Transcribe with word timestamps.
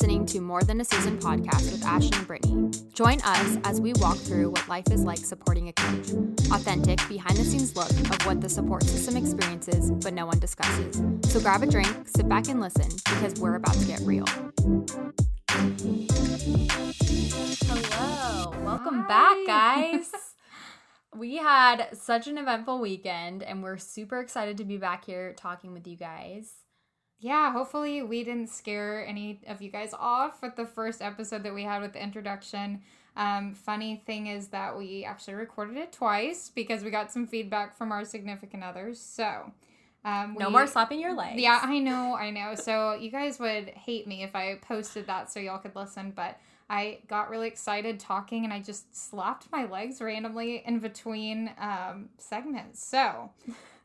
Listening 0.00 0.24
to 0.24 0.40
More 0.40 0.62
Than 0.62 0.80
a 0.80 0.84
Season 0.84 1.18
podcast 1.18 1.72
with 1.72 1.84
Ashton 1.84 2.18
and 2.18 2.26
Brittany. 2.28 2.70
Join 2.94 3.20
us 3.22 3.58
as 3.64 3.80
we 3.80 3.94
walk 3.94 4.16
through 4.16 4.50
what 4.50 4.68
life 4.68 4.88
is 4.92 5.02
like 5.02 5.18
supporting 5.18 5.70
a 5.70 5.72
coach. 5.72 6.10
Authentic, 6.52 7.00
behind 7.08 7.36
the 7.36 7.42
scenes 7.42 7.74
look 7.74 7.90
of 7.90 8.24
what 8.24 8.40
the 8.40 8.48
support 8.48 8.84
system 8.84 9.16
experiences, 9.16 9.90
but 9.90 10.14
no 10.14 10.24
one 10.24 10.38
discusses. 10.38 11.02
So 11.32 11.40
grab 11.40 11.64
a 11.64 11.66
drink, 11.66 11.92
sit 12.06 12.28
back, 12.28 12.46
and 12.46 12.60
listen 12.60 12.88
because 13.06 13.40
we're 13.40 13.56
about 13.56 13.74
to 13.74 13.84
get 13.86 13.98
real. 14.02 14.24
Hello, 17.66 18.54
welcome 18.62 19.04
back, 19.08 19.36
guys. 19.48 20.12
We 21.16 21.38
had 21.38 21.88
such 21.94 22.28
an 22.28 22.38
eventful 22.38 22.80
weekend, 22.80 23.42
and 23.42 23.62
we're 23.62 23.78
super 23.78 24.20
excited 24.20 24.58
to 24.58 24.64
be 24.64 24.76
back 24.76 25.06
here 25.06 25.32
talking 25.32 25.72
with 25.72 25.88
you 25.88 25.96
guys. 25.96 26.52
Yeah, 27.20 27.52
hopefully 27.52 28.02
we 28.02 28.22
didn't 28.22 28.48
scare 28.48 29.04
any 29.06 29.40
of 29.48 29.60
you 29.60 29.70
guys 29.70 29.92
off 29.98 30.40
with 30.42 30.56
the 30.56 30.66
first 30.66 31.02
episode 31.02 31.42
that 31.42 31.54
we 31.54 31.64
had 31.64 31.82
with 31.82 31.92
the 31.92 32.02
introduction. 32.02 32.82
Um, 33.16 33.54
funny 33.54 34.02
thing 34.06 34.28
is 34.28 34.48
that 34.48 34.78
we 34.78 35.04
actually 35.04 35.34
recorded 35.34 35.76
it 35.76 35.92
twice 35.92 36.50
because 36.54 36.84
we 36.84 36.90
got 36.90 37.10
some 37.10 37.26
feedback 37.26 37.76
from 37.76 37.90
our 37.90 38.04
significant 38.04 38.62
others. 38.62 39.00
So, 39.00 39.52
um, 40.04 40.36
No 40.38 40.48
more 40.48 40.68
slapping 40.68 41.00
your 41.00 41.12
legs. 41.14 41.40
Yeah, 41.40 41.60
I 41.60 41.80
know, 41.80 42.14
I 42.14 42.30
know. 42.30 42.54
So 42.54 42.94
you 42.94 43.10
guys 43.10 43.40
would 43.40 43.70
hate 43.70 44.06
me 44.06 44.22
if 44.22 44.36
I 44.36 44.56
posted 44.62 45.08
that 45.08 45.32
so 45.32 45.40
y'all 45.40 45.58
could 45.58 45.74
listen, 45.74 46.12
but 46.14 46.38
I 46.70 46.98
got 47.08 47.30
really 47.30 47.48
excited 47.48 47.98
talking 47.98 48.44
and 48.44 48.52
I 48.52 48.60
just 48.60 48.94
slapped 48.94 49.50
my 49.50 49.64
legs 49.64 50.00
randomly 50.00 50.62
in 50.64 50.78
between 50.78 51.50
um, 51.58 52.10
segments. 52.18 52.84
So 52.84 53.30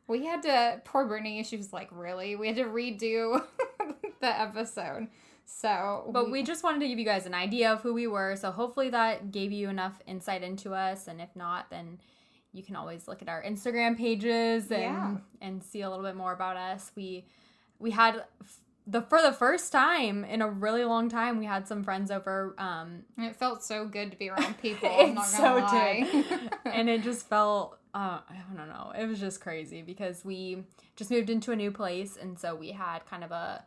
we 0.08 0.26
had 0.26 0.42
to 0.44 0.82
poor 0.86 1.06
Brittany, 1.06 1.44
she 1.44 1.58
was 1.58 1.72
like, 1.74 1.90
Really? 1.92 2.36
We 2.36 2.48
had 2.48 2.56
to 2.58 2.66
redo 2.66 3.42
the 4.22 4.42
episode. 4.42 5.08
So 5.46 6.10
But 6.12 6.32
we 6.32 6.42
just 6.44 6.64
wanted 6.64 6.80
to 6.82 6.88
give 6.88 7.00
you 7.00 7.06
guys 7.06 7.26
an 7.26 7.34
idea 7.34 7.72
of 7.74 7.82
who 7.82 7.94
we 7.94 8.08
were. 8.08 8.36
So 8.36 8.52
hopefully 8.52 8.90
that 8.92 9.32
gave 9.32 9.52
you 9.52 9.70
enough 9.70 10.00
insight 10.08 10.42
into 10.44 10.74
us. 10.74 11.08
And 11.08 11.20
if 11.22 11.36
not, 11.36 11.70
then 11.70 12.00
you 12.54 12.64
can 12.64 12.76
always 12.76 13.08
look 13.08 13.22
at 13.22 13.28
our 13.30 13.44
Instagram 13.44 13.98
pages 13.98 14.72
and 14.72 14.82
Yeah. 14.82 15.18
and 15.42 15.64
see 15.64 15.82
a 15.82 15.90
little 15.90 16.06
bit 16.06 16.16
more 16.16 16.32
about 16.34 16.56
us. 16.56 16.92
We 16.96 17.26
we 17.80 17.92
had 17.92 18.24
the 18.88 19.02
for 19.02 19.22
the 19.22 19.32
first 19.34 19.72
time 19.72 20.24
in 20.26 20.42
a 20.42 20.50
really 20.50 20.84
long 20.84 21.08
time 21.10 21.40
we 21.40 21.46
had 21.46 21.66
some 21.68 21.84
friends 21.86 22.12
over 22.12 22.54
um 22.58 23.04
it 23.18 23.34
felt 23.36 23.64
so 23.64 23.86
good 23.86 24.12
to 24.12 24.18
be 24.18 24.30
around 24.30 24.58
people. 24.62 24.90
I'm 24.90 25.18
it 25.18 25.24
so 25.26 25.56
lie. 25.58 26.08
did. 26.12 26.52
and 26.66 26.90
it 26.90 27.02
just 27.04 27.28
felt 27.28 27.78
uh, 27.94 28.20
I 28.28 28.56
don't 28.56 28.70
know. 28.70 28.92
It 28.98 29.08
was 29.08 29.20
just 29.20 29.40
crazy 29.42 29.82
because 29.82 30.26
we 30.26 30.64
just 30.96 31.12
moved 31.12 31.30
into 31.30 31.52
a 31.52 31.56
new 31.56 31.72
place, 31.72 32.18
and 32.20 32.38
so 32.38 32.56
we 32.56 32.72
had 32.72 33.06
kind 33.06 33.24
of 33.24 33.32
a 33.32 33.64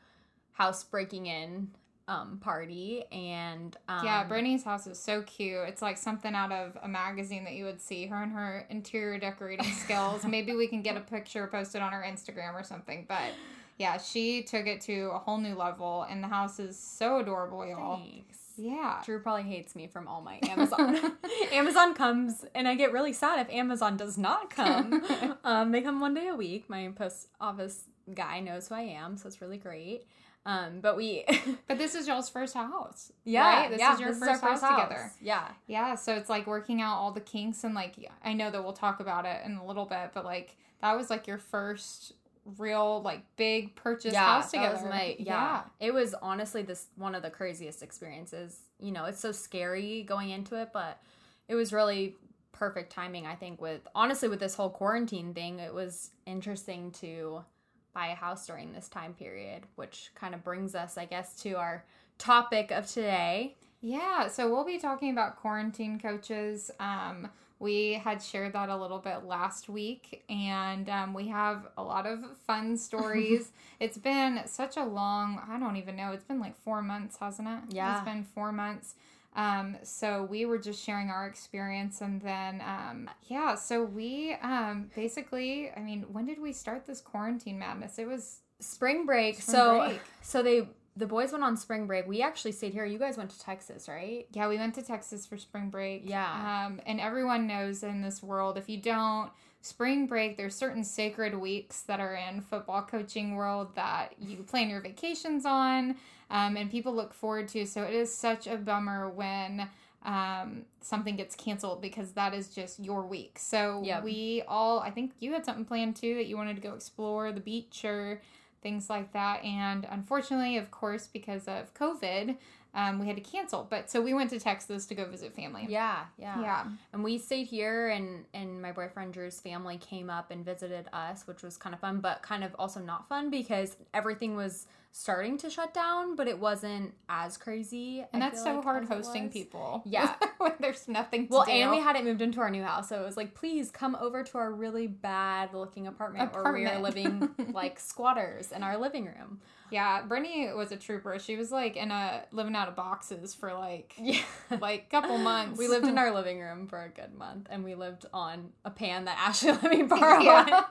house 0.53 0.83
breaking 0.83 1.27
in 1.27 1.69
um, 2.09 2.39
party, 2.39 3.05
and 3.13 3.77
um, 3.89 4.05
Yeah, 4.05 4.25
Brittany's 4.25 4.65
house 4.65 4.87
is 4.87 4.99
so 4.99 5.23
cute. 5.23 5.69
It's 5.69 5.83
like 5.83 5.97
something 5.97 6.35
out 6.35 6.53
of 6.53 6.77
a 6.83 6.89
magazine 6.89 7.45
that 7.45 7.55
you 7.55 7.65
would 7.65 7.81
see. 7.81 8.07
Her 8.07 8.23
and 8.23 8.33
her 8.33 8.67
interior 8.71 9.19
decorating 9.19 9.71
skills. 9.85 10.25
Maybe 10.25 10.55
we 10.55 10.67
can 10.67 10.83
get 10.83 10.97
a 10.97 11.01
picture 11.01 11.47
posted 11.47 11.83
on 11.83 11.93
our 11.93 12.03
Instagram 12.03 12.55
or 12.55 12.63
something. 12.65 13.07
But 13.09 13.33
yeah, 13.79 13.99
she 13.99 14.43
took 14.43 14.67
it 14.67 14.81
to 14.83 15.11
a 15.13 15.19
whole 15.19 15.39
new 15.39 15.55
level, 15.55 16.07
and 16.09 16.23
the 16.23 16.29
house 16.29 16.59
is 16.59 16.79
so 16.79 17.19
adorable, 17.19 17.67
y'all. 17.67 17.99
Thanks. 17.99 18.39
Yeah. 18.57 19.03
Drew 19.05 19.21
probably 19.21 19.45
hates 19.45 19.75
me 19.75 19.87
from 19.87 20.09
all 20.09 20.23
my 20.23 20.39
Amazon. 20.49 21.17
Amazon 21.53 21.95
comes, 21.95 22.45
and 22.55 22.67
I 22.67 22.75
get 22.75 22.93
really 22.93 23.13
sad 23.13 23.39
if 23.41 23.53
Amazon 23.53 23.97
does 23.97 24.17
not 24.17 24.51
come. 24.51 25.03
um, 25.45 25.73
they 25.73 25.83
come 25.83 26.01
one 26.01 26.15
day 26.15 26.29
a 26.29 26.35
week. 26.35 26.69
My 26.69 26.89
post 26.95 27.29
office 27.41 27.85
guy 28.15 28.41
knows 28.41 28.69
who 28.69 28.75
I 28.75 28.83
am, 28.83 29.17
so 29.17 29.27
it's 29.29 29.41
really 29.41 29.59
great. 29.59 30.07
Um, 30.47 30.79
but 30.81 30.97
we, 30.97 31.25
But 31.69 31.79
this 31.79 31.97
is 31.97 32.07
y'all's 32.07 32.29
first 32.29 32.55
house. 32.55 33.13
yeah, 33.25 33.63
right? 33.63 33.71
This 33.71 33.81
yeah, 33.81 33.95
is 33.95 34.01
your 34.01 34.11
this 34.11 34.21
first, 34.21 34.45
our 34.45 34.51
house, 34.51 34.61
together. 34.61 35.13
Yeah, 35.21 35.49
Yeah, 35.67 35.97
so 35.97 36.15
it's 36.15 36.31
like 36.31 36.47
working 36.47 36.81
out 36.81 36.97
all 36.97 37.11
the 37.11 37.21
kinks 37.21 37.65
and 37.65 37.75
like 37.75 37.97
I 38.25 38.33
know 38.33 38.51
that 38.53 38.63
we'll 38.63 38.73
talk 38.73 39.01
about 39.01 39.27
it 39.27 39.45
in 39.45 39.57
a 39.57 39.67
little 39.67 39.87
bit, 39.87 40.13
but 40.15 40.25
like 40.25 40.57
that 40.83 40.97
was 40.97 41.11
like 41.11 41.27
your 41.27 41.39
first 41.39 42.13
real 42.59 43.03
like 43.03 43.23
big 43.37 43.75
purchase 43.75 44.15
house 44.15 44.53
that 44.53 44.59
together. 44.59 44.85
was 44.85 44.91
my 44.91 45.17
yeah. 45.19 45.63
It 45.81 45.93
was 45.93 46.15
honestly 46.23 46.63
this 46.63 46.87
one 46.97 47.15
of 47.15 47.23
the 47.23 47.31
craziest 47.31 47.83
experiences. 47.83 48.61
You 48.79 48.93
know, 48.93 49.05
it's 49.05 49.21
so 49.21 49.33
scary 49.33 50.03
going 50.03 50.31
into 50.31 50.61
it, 50.61 50.71
but 50.73 51.01
it 51.49 51.55
was 51.55 51.73
really 51.73 52.17
perfect 52.53 52.93
timing. 52.93 53.27
I 53.27 53.35
think 53.35 53.61
with 53.61 53.87
honestly 53.95 54.29
with 54.29 54.41
this 54.41 54.55
whole 54.55 54.71
quarantine 54.71 55.35
thing, 55.35 55.59
it 55.59 55.75
was 55.75 56.11
interesting 56.27 56.91
to 56.93 57.45
buy 57.93 58.09
a 58.09 58.15
house 58.15 58.47
during 58.47 58.73
this 58.73 58.89
time 58.89 59.15
period, 59.15 59.63
which 59.77 60.11
kind 60.15 60.35
of 60.35 60.45
brings 60.45 60.75
us, 60.75 60.99
I 60.99 61.07
guess, 61.07 61.35
to 61.43 61.55
our 61.55 61.85
topic 62.19 62.71
of 62.71 62.87
today. 62.87 63.57
Yeah, 63.81 64.29
so 64.29 64.51
we'll 64.51 64.65
be 64.65 64.79
talking 64.79 65.11
about 65.11 65.37
quarantine 65.37 65.99
coaches. 66.01 66.71
Um, 66.81 67.29
we 67.59 67.95
had 67.95 68.23
shared 68.23 68.53
that 68.53 68.69
a 68.69 68.77
little 68.77 68.99
bit 68.99 69.25
last 69.25 69.69
week, 69.69 70.25
and 70.29 70.89
um, 70.89 71.15
we 71.15 71.29
have 71.29 71.69
a 71.79 71.83
lot 71.83 72.07
of 72.07 72.21
fun 72.47 72.77
stories. 72.89 73.53
it's 73.81 73.99
been 73.99 74.41
such 74.47 74.77
a 74.77 74.85
long, 74.85 75.41
I 75.49 75.59
don't 75.59 75.77
even 75.77 75.97
know, 75.97 76.13
it's 76.13 76.25
been 76.25 76.41
like 76.41 76.57
four 76.57 76.83
months, 76.83 77.17
hasn't 77.19 77.49
it? 77.49 77.61
Yeah. 77.71 77.97
It's 77.97 78.05
been 78.05 78.25
four 78.25 78.53
months. 78.53 78.95
Um, 79.35 79.77
so 79.83 80.23
we 80.25 80.47
were 80.47 80.59
just 80.59 80.83
sharing 80.83 81.11
our 81.11 81.27
experience, 81.27 82.01
and 82.01 82.21
then, 82.23 82.63
um, 82.63 83.11
yeah, 83.25 83.55
so 83.55 83.85
we 83.85 84.35
um, 84.43 84.91
basically, 84.95 85.71
I 85.77 85.81
mean, 85.81 86.07
when 86.11 86.27
did 86.27 86.41
we 86.41 86.53
start 86.53 86.87
this 86.87 87.01
quarantine 87.01 87.59
madness? 87.59 87.99
It 87.99 88.07
was 88.07 88.41
Spring 88.61 89.05
break. 89.05 89.41
Spring 89.41 89.55
so 89.55 89.79
break. 89.87 90.01
so 90.23 90.43
they 90.43 90.69
the 90.97 91.07
boys 91.07 91.33
went 91.33 91.45
on 91.45 91.57
spring 91.57 91.87
break. 91.87 92.07
We 92.07 92.23
actually 92.23 92.53
stayed 92.53 92.73
here. 92.73 92.85
You 92.87 92.99
guys 92.99 93.17
went 93.19 93.31
to 93.31 93.39
Texas, 93.39 93.89
right? 93.89 94.27
Yeah, 94.33 94.49
we 94.49 94.57
went 94.57 94.75
to 94.77 94.83
Texas 94.83 95.27
for 95.27 95.37
spring 95.37 95.69
break. 95.69 96.03
Yeah. 96.05 96.67
Um, 96.67 96.81
and 96.87 97.01
everyone 97.01 97.47
knows 97.47 97.83
in 97.83 98.01
this 98.01 98.23
world, 98.23 98.57
if 98.57 98.69
you 98.69 98.79
don't, 98.79 99.31
spring 99.61 100.07
break, 100.07 100.37
there's 100.37 100.55
certain 100.55 100.85
sacred 100.85 101.35
weeks 101.35 101.83
that 101.83 102.01
are 102.01 102.15
in 102.15 102.41
football 102.41 102.83
coaching 102.83 103.35
world 103.35 103.75
that 103.75 104.15
you 104.19 104.39
plan 104.39 104.71
your 104.71 104.81
vacations 104.81 105.45
on 105.45 105.97
um, 106.31 106.57
and 106.57 106.71
people 106.71 106.95
look 106.95 107.13
forward 107.13 107.49
to. 107.49 107.67
So 107.67 107.83
it 107.83 107.93
is 107.93 108.13
such 108.15 108.47
a 108.47 108.57
bummer 108.57 109.11
when 109.11 109.69
um, 110.05 110.63
something 110.81 111.17
gets 111.17 111.35
canceled 111.35 111.83
because 111.83 112.13
that 112.13 112.33
is 112.33 112.49
just 112.49 112.79
your 112.79 113.05
week. 113.05 113.39
So 113.39 113.83
Yep. 113.85 114.05
we 114.05 114.43
all, 114.47 114.79
I 114.81 114.91
think 114.91 115.13
you 115.19 115.33
had 115.33 115.45
something 115.45 115.65
planned 115.65 115.97
too 115.97 116.15
that 116.15 116.27
you 116.27 116.37
wanted 116.37 116.57
to 116.57 116.63
go 116.63 116.75
explore 116.75 117.33
the 117.33 117.41
beach 117.41 117.85
or 117.85 118.23
things 118.63 118.91
like 118.91 119.13
that. 119.13 119.45
And 119.45 119.87
unfortunately, 119.91 120.57
of 120.57 120.71
course, 120.71 121.09
because 121.13 121.47
of 121.49 121.73
COVID, 121.75 122.37
um, 122.77 122.99
we 122.99 123.07
had 123.07 123.17
to 123.17 123.23
cancel. 123.23 123.67
But 123.69 123.91
so 123.91 124.03
we 124.03 124.13
went 124.13 124.31
to 124.31 124.39
Texas 124.39 124.85
to 124.87 124.95
go 124.95 125.07
visit 125.07 125.35
family. 125.35 125.67
Yeah, 125.69 126.05
yeah. 126.19 126.41
Yeah. 126.41 126.65
And 126.93 127.03
we 127.03 127.19
stayed 127.19 127.47
here 127.47 127.89
and 127.89 128.25
and 128.35 128.61
my 128.61 128.71
boyfriend 128.71 129.15
Drew's 129.15 129.41
family 129.41 129.79
came 129.79 130.11
up 130.11 130.31
and 130.31 130.45
visited 130.45 130.87
us, 130.93 131.27
which 131.27 131.43
was 131.43 131.57
kind 131.57 131.75
of 131.75 131.81
fun, 131.81 132.01
but 132.01 132.23
kind 132.23 132.45
of 132.45 132.55
also 132.59 132.81
not 132.81 133.09
fun 133.09 133.31
because 133.31 133.77
everything 133.95 134.37
was 134.37 134.67
starting 134.99 135.37
to 135.37 135.51
shut 135.51 135.75
down, 135.75 136.17
but 136.17 136.27
it 136.27 136.39
wasn't 136.39 136.95
as 137.07 137.37
crazy. 137.37 138.03
And 138.15 138.25
I 138.25 138.31
that's 138.31 138.43
so 138.43 138.55
like, 138.55 138.65
hard 138.65 138.85
hosting 138.87 139.29
people. 139.29 139.83
Yeah. 139.87 140.15
when 140.39 140.53
there's 140.59 140.89
nothing 140.89 141.27
to 141.29 141.33
Well, 141.35 141.45
do. 141.45 141.51
and 141.53 141.71
we 141.71 141.81
hadn't 141.81 142.05
moved 142.05 142.23
into 142.23 142.41
our 142.41 142.49
new 142.51 142.63
house, 142.63 142.89
so 142.89 143.01
it 143.03 143.05
was 143.05 143.17
like, 143.17 143.35
please 143.35 143.71
come 143.71 143.95
over 144.01 144.23
to 144.25 144.39
our 144.39 144.51
really 144.51 144.87
bad 144.87 145.53
looking 145.53 145.87
apartment, 145.87 146.33
where 146.35 146.51
we 146.53 146.65
are 146.67 146.81
living 146.81 147.29
like 147.53 147.79
squatters 147.79 148.53
in 148.53 148.63
our 148.63 148.79
living 148.79 149.05
room. 149.05 149.41
Yeah, 149.69 150.03
Brittany 150.03 150.49
was 150.55 150.71
a 150.71 150.77
trooper. 150.77 151.19
She 151.19 151.35
was 151.37 151.51
like 151.51 151.77
in 151.77 151.91
a 151.91 152.23
living 152.31 152.55
out 152.55 152.69
of 152.69 152.77
boxes 152.77 153.35
for 153.35 153.53
like 153.53 153.95
Yeah. 154.01 154.21
like 154.61 154.89
couple 154.91 155.19
months. 155.19 155.59
We 155.59 155.67
lived 155.67 155.87
in 155.89 155.99
our 155.99 156.15
living 156.15 156.41
room 156.41 156.69
for 156.69 156.81
a 156.85 156.89
good 156.89 157.13
month, 157.19 157.49
and 157.51 157.65
we 157.65 157.75
lived 157.75 158.07
on 158.15 158.51
a 158.65 158.71
pan 158.71 159.07
that 159.07 159.19
Ashley 159.19 159.51
let 159.51 159.65
me 159.65 159.83
borrow. 159.83 160.21
yeah. 160.23 160.65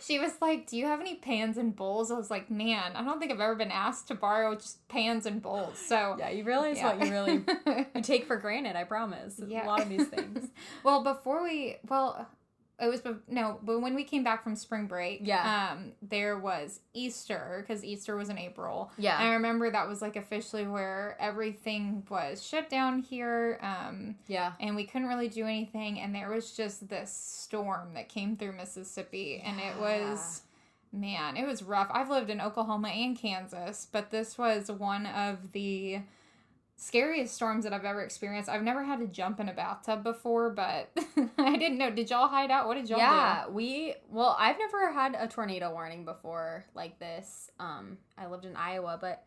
she 0.00 0.18
was 0.18 0.32
like, 0.40 0.66
"Do 0.68 0.76
you 0.76 0.86
have 0.86 1.00
any 1.00 1.14
pans 1.14 1.58
and 1.58 1.74
bowls?" 1.76 2.10
I 2.10 2.14
was 2.16 2.28
like, 2.30 2.50
"Man, 2.50 2.92
I 2.96 3.04
don't 3.04 3.20
think 3.20 3.30
I've 3.30 3.40
ever 3.40 3.54
been 3.54 3.69
asked 3.70 4.08
to 4.08 4.14
borrow 4.14 4.54
just 4.54 4.86
pans 4.88 5.26
and 5.26 5.40
bowls." 5.42 5.78
So 5.78 6.16
Yeah, 6.18 6.30
you 6.30 6.44
realize 6.44 6.76
Yeah. 6.78 6.94
what 6.96 7.06
you 7.06 7.12
really 7.12 7.44
you 7.94 8.02
take 8.02 8.26
for 8.26 8.36
granted. 8.36 8.76
I 8.76 8.84
promise. 8.84 9.40
Yeah. 9.46 9.64
A 9.64 9.66
lot 9.66 9.82
of 9.82 9.88
these 9.88 10.06
things. 10.08 10.48
well, 10.84 11.02
before 11.02 11.42
we 11.42 11.76
well, 11.88 12.26
it 12.82 12.88
was 12.88 13.02
no, 13.28 13.58
but 13.62 13.80
when 13.80 13.94
we 13.94 14.04
came 14.04 14.24
back 14.24 14.42
from 14.42 14.56
spring 14.56 14.86
break, 14.86 15.20
Yeah. 15.22 15.72
um, 15.72 15.92
there 16.00 16.38
was 16.38 16.80
Easter 16.94 17.58
because 17.60 17.84
Easter 17.84 18.16
was 18.16 18.30
in 18.30 18.38
April. 18.38 18.90
Yeah. 18.96 19.18
and 19.20 19.28
I 19.28 19.32
remember 19.34 19.70
that 19.70 19.86
was 19.86 20.00
like 20.00 20.16
officially 20.16 20.66
where 20.66 21.14
everything 21.20 22.06
was 22.08 22.42
shut 22.42 22.70
down 22.70 23.00
here. 23.00 23.58
Um, 23.60 24.14
Yeah. 24.28 24.52
and 24.60 24.74
we 24.76 24.84
couldn't 24.86 25.08
really 25.08 25.28
do 25.28 25.44
anything 25.44 26.00
and 26.00 26.14
there 26.14 26.30
was 26.30 26.52
just 26.56 26.88
this 26.88 27.12
storm 27.14 27.92
that 27.94 28.08
came 28.08 28.36
through 28.38 28.52
mississippi 28.52 29.42
and 29.44 29.60
it 29.60 29.78
was 29.78 30.40
man, 30.92 31.36
it 31.36 31.46
was 31.46 31.62
rough. 31.62 31.88
I've 31.92 32.10
lived 32.10 32.30
in 32.30 32.40
Oklahoma 32.40 32.88
and 32.88 33.16
Kansas, 33.18 33.86
but 33.90 34.10
this 34.10 34.36
was 34.36 34.70
one 34.70 35.06
of 35.06 35.52
the 35.52 36.00
scariest 36.76 37.34
storms 37.34 37.64
that 37.64 37.74
I've 37.74 37.84
ever 37.84 38.02
experienced. 38.02 38.48
I've 38.48 38.62
never 38.62 38.82
had 38.82 39.00
to 39.00 39.06
jump 39.06 39.38
in 39.38 39.48
a 39.48 39.52
bathtub 39.52 40.02
before, 40.02 40.50
but 40.50 40.90
I 41.38 41.56
didn't 41.56 41.78
know. 41.78 41.90
Did 41.90 42.08
y'all 42.10 42.28
hide 42.28 42.50
out? 42.50 42.66
What 42.66 42.74
did 42.74 42.88
y'all 42.88 42.98
yeah, 42.98 43.46
we 43.48 43.94
well, 44.08 44.34
I've 44.38 44.58
never 44.58 44.92
had 44.92 45.14
a 45.18 45.28
tornado 45.28 45.72
warning 45.72 46.04
before 46.04 46.64
like 46.74 46.98
this. 46.98 47.50
Um, 47.60 47.98
I 48.16 48.26
lived 48.26 48.46
in 48.46 48.56
Iowa, 48.56 48.98
but 49.00 49.24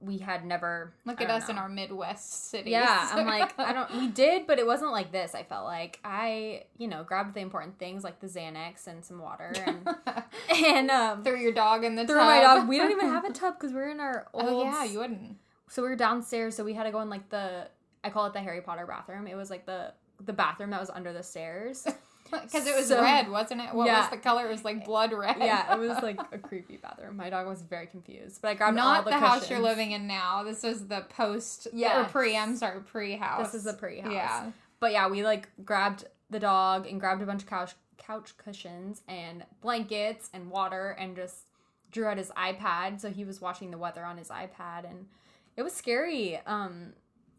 we 0.00 0.18
had 0.18 0.44
never? 0.44 0.92
Look 1.04 1.20
at 1.20 1.28
us 1.30 1.48
in 1.48 1.58
our 1.58 1.68
Midwest 1.68 2.50
cities. 2.50 2.70
Yeah, 2.70 3.08
I'm 3.12 3.26
like, 3.38 3.58
I 3.58 3.72
don't. 3.72 3.90
We 3.94 4.08
did, 4.08 4.46
but 4.46 4.58
it 4.58 4.66
wasn't 4.66 4.92
like 4.92 5.10
this. 5.12 5.34
I 5.34 5.42
felt 5.42 5.64
like 5.64 5.98
I, 6.04 6.64
you 6.76 6.86
know, 6.88 7.02
grabbed 7.04 7.34
the 7.34 7.40
important 7.40 7.78
things 7.78 8.04
like 8.04 8.20
the 8.20 8.26
Xanax 8.28 8.86
and 8.86 9.04
some 9.04 9.18
water, 9.18 9.52
and 9.66 9.88
and 10.64 10.90
um, 10.90 11.24
Threw 11.24 11.36
your 11.38 11.52
dog 11.52 11.84
in 11.84 11.96
the 11.96 12.06
threw 12.06 12.16
tub. 12.16 12.26
my 12.26 12.40
dog. 12.40 12.68
We 12.68 12.78
don't 12.78 12.90
even 12.92 13.08
have 13.08 13.24
a 13.24 13.32
tub 13.32 13.54
because 13.58 13.72
we're 13.72 13.90
in 13.90 14.00
our 14.00 14.28
old. 14.32 14.44
Oh 14.46 14.62
yeah, 14.62 14.84
you 14.84 14.98
wouldn't. 15.00 15.36
so 15.68 15.82
we 15.82 15.88
were 15.88 15.96
downstairs, 15.96 16.54
so 16.54 16.64
we 16.64 16.74
had 16.74 16.84
to 16.84 16.90
go 16.92 17.00
in 17.00 17.10
like 17.10 17.28
the. 17.30 17.68
I 18.04 18.10
call 18.10 18.26
it 18.26 18.32
the 18.32 18.40
Harry 18.40 18.60
Potter 18.60 18.86
bathroom. 18.86 19.26
It 19.26 19.34
was 19.34 19.50
like 19.50 19.66
the 19.66 19.92
the 20.24 20.32
bathroom 20.32 20.70
that 20.70 20.80
was 20.80 20.90
under 20.90 21.12
the 21.12 21.22
stairs. 21.22 21.86
Because 22.30 22.66
it 22.66 22.74
was 22.76 22.88
So- 22.88 23.00
red, 23.02 23.30
wasn't 23.30 23.60
it? 23.60 23.74
What 23.74 23.86
Yeah. 23.86 24.00
was 24.00 24.10
the 24.10 24.16
color? 24.18 24.46
It 24.46 24.50
was 24.50 24.64
like 24.64 24.84
blood 24.84 25.12
red. 25.12 25.36
yeah, 25.38 25.72
it 25.74 25.78
was 25.78 25.98
like 26.02 26.18
a 26.32 26.38
creepy 26.38 26.76
bathroom. 26.76 27.16
My 27.16 27.30
dog 27.30 27.46
was 27.46 27.62
very 27.62 27.86
confused, 27.86 28.40
but 28.42 28.48
I 28.48 28.54
grabbed 28.54 28.78
all 28.78 28.84
Not 28.94 29.04
the, 29.04 29.10
the, 29.10 29.18
house 29.18 29.48
you're 29.50 29.58
living 29.60 29.92
in 29.92 30.06
now. 30.06 30.42
This 30.42 30.64
is 30.64 30.86
the 30.88 31.02
post 31.08 31.68
or 31.72 32.04
pre. 32.04 32.36
I'm 32.36 32.56
sorry, 32.56 32.80
pre 32.80 33.16
house. 33.16 33.46
This 33.52 33.54
is 33.54 33.64
the 33.64 33.74
pre-house. 33.74 34.12
Yeah. 34.12 34.50
But 34.80 34.92
yeah, 34.92 35.08
we 35.08 35.24
like 35.24 35.48
grabbed 35.64 36.04
the 36.30 36.38
dog 36.38 36.86
and 36.86 37.00
grabbed 37.00 37.22
a 37.22 37.26
bunch 37.26 37.42
of 37.42 37.48
couch 37.48 37.72
couch 37.96 38.36
cushions 38.38 39.02
and 39.08 39.44
blankets 39.60 40.30
and 40.32 40.50
water 40.50 40.90
and 40.98 41.14
just 41.16 41.46
drew 41.90 42.06
out 42.06 42.16
his 42.16 42.30
iPad 42.30 43.00
so 43.00 43.10
he 43.10 43.24
was 43.24 43.40
watching 43.40 43.70
the 43.70 43.78
weather 43.78 44.04
on 44.04 44.16
his 44.18 44.28
iPad 44.28 44.88
and 44.88 45.06
it 45.56 45.62
was 45.62 45.72
scary. 45.74 46.38
Um 46.46 46.92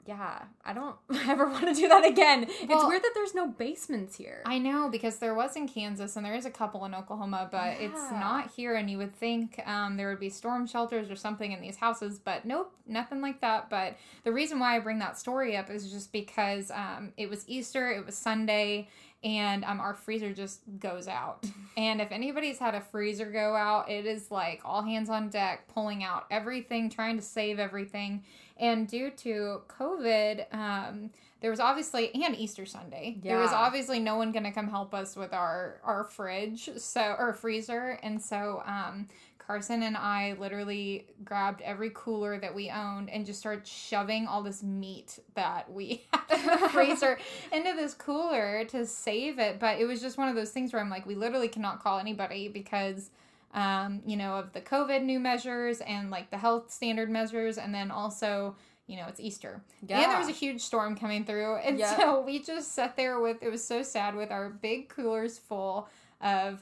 yeah, 0.06 0.44
I 0.66 0.74
don't 0.74 0.96
ever 1.28 1.48
want 1.48 1.68
to 1.68 1.74
do 1.74 1.88
that 1.88 2.06
again. 2.06 2.46
it's 2.50 2.86
weird 2.86 3.04
that 3.04 3.12
there's 3.14 3.36
no 3.36 3.48
basements 3.48 4.16
here. 4.16 4.42
I 4.46 4.58
know 4.58 4.90
because 4.90 5.18
there 5.18 5.36
was 5.36 5.56
in 5.56 5.68
Kansas 5.68 6.16
and 6.16 6.26
there 6.26 6.36
is 6.36 6.46
a 6.46 6.50
couple 6.50 6.86
in 6.86 6.96
Oklahoma, 6.96 7.48
but 7.52 7.78
it's 7.80 8.10
not 8.12 8.52
here. 8.56 8.76
And 8.76 8.90
you 8.90 8.98
would 8.98 9.16
think 9.16 9.62
um, 9.68 9.98
there 9.98 10.10
would 10.10 10.20
be 10.20 10.30
storm 10.30 10.66
shelters 10.66 11.12
or 11.12 11.16
something 11.16 11.52
in 11.52 11.62
these 11.62 11.78
houses, 11.78 12.20
but 12.20 12.46
nope, 12.46 12.74
nothing 12.88 13.22
like 13.22 13.42
that. 13.42 13.70
But 13.70 13.98
the 14.24 14.32
reason 14.32 14.60
why 14.60 14.76
I 14.76 14.80
bring 14.80 15.00
that 15.00 15.20
story 15.20 15.56
up 15.56 15.70
is 15.70 15.92
just 15.92 16.12
because 16.12 16.72
um, 16.72 17.14
it 17.18 17.30
was 17.30 17.44
Easter, 17.48 17.92
it 17.92 18.06
was 18.06 18.16
Sunday, 18.16 18.88
and 19.24 19.66
um, 19.66 19.80
our 19.80 19.94
freezer 19.94 20.34
just 20.34 20.62
goes 20.80 21.08
out. 21.08 21.46
and 21.78 22.02
if 22.02 22.12
anybody's 22.12 22.58
had 22.58 22.76
a 22.76 22.82
freezer 22.82 23.30
go 23.30 23.56
out, 23.56 23.90
it 23.90 24.06
is 24.06 24.32
like 24.32 24.62
all 24.64 24.82
hands 24.82 25.10
on 25.10 25.30
deck, 25.30 25.68
pulling 25.68 26.04
out 26.04 26.26
everything, 26.32 26.90
trying 26.90 27.18
to 27.18 27.22
save 27.22 27.60
everything. 27.60 28.24
And 28.58 28.88
due 28.88 29.10
to 29.12 29.62
COVID, 29.68 30.54
um, 30.54 31.12
there 31.42 31.52
was 31.52 31.60
obviously 31.60 32.14
and 32.14 32.36
Easter 32.36 32.66
Sunday. 32.66 33.18
There 33.24 33.40
was 33.40 33.52
obviously 33.52 34.00
no 34.00 34.18
one 34.18 34.32
going 34.32 34.44
to 34.44 34.52
come 34.52 34.68
help 34.70 34.94
us 34.94 35.16
with 35.16 35.34
our 35.34 35.80
our 35.84 36.04
fridge, 36.04 36.70
so 36.78 37.16
or 37.18 37.34
freezer, 37.34 37.98
and 38.04 38.22
so 38.22 38.62
um, 38.66 39.08
Carson 39.50 39.82
and 39.82 39.98
I 39.98 40.36
literally 40.38 41.08
grabbed 41.26 41.62
every 41.62 41.90
cooler 41.96 42.38
that 42.38 42.54
we 42.54 42.70
owned 42.70 43.10
and 43.10 43.26
just 43.26 43.40
started 43.40 43.66
shoving 43.66 44.28
all 44.28 44.44
this 44.44 44.62
meat 44.62 45.18
that 45.34 45.74
we 45.74 46.04
had 46.14 46.40
in 46.40 46.46
the 46.46 46.70
freezer 46.70 47.18
into 47.52 47.74
this 47.76 47.96
cooler 47.96 48.64
to 48.66 48.86
save 48.86 49.40
it. 49.40 49.60
But 49.60 49.80
it 49.80 49.86
was 49.86 50.02
just 50.02 50.20
one 50.20 50.30
of 50.30 50.36
those 50.36 50.52
things 50.52 50.72
where 50.72 50.80
I'm 50.80 50.92
like, 50.92 51.08
we 51.08 51.16
literally 51.16 51.48
cannot 51.48 51.82
call 51.82 51.98
anybody 51.98 52.48
because 52.48 53.10
um, 53.56 54.04
you 54.06 54.18
know, 54.18 54.36
of 54.36 54.54
the 54.54 54.62
COVID 54.62 55.02
new 55.02 55.20
measures 55.20 55.82
and 55.82 56.12
like 56.12 56.30
the 56.30 56.38
health 56.38 56.72
standard 56.72 57.10
measures, 57.10 57.58
and 57.58 57.74
then 57.74 57.90
also, 57.90 58.56
you 58.86 58.98
know, 58.98 59.08
it's 59.08 59.20
Easter. 59.20 59.64
And 60.04 60.12
there 60.12 60.20
was 60.20 60.28
a 60.28 60.32
huge 60.32 60.62
storm 60.62 60.96
coming 60.96 61.26
through. 61.26 61.56
And 61.56 61.80
Yeah. 61.80 61.98
so 61.98 62.22
we 62.22 62.38
just 62.44 62.74
sat 62.76 62.96
there 62.96 63.20
with, 63.20 63.42
it 63.42 63.50
was 63.50 63.66
so 63.66 63.82
sad, 63.82 64.14
with 64.14 64.30
our 64.30 64.50
big 64.50 64.90
coolers 64.90 65.40
full 65.40 65.90
of 66.22 66.62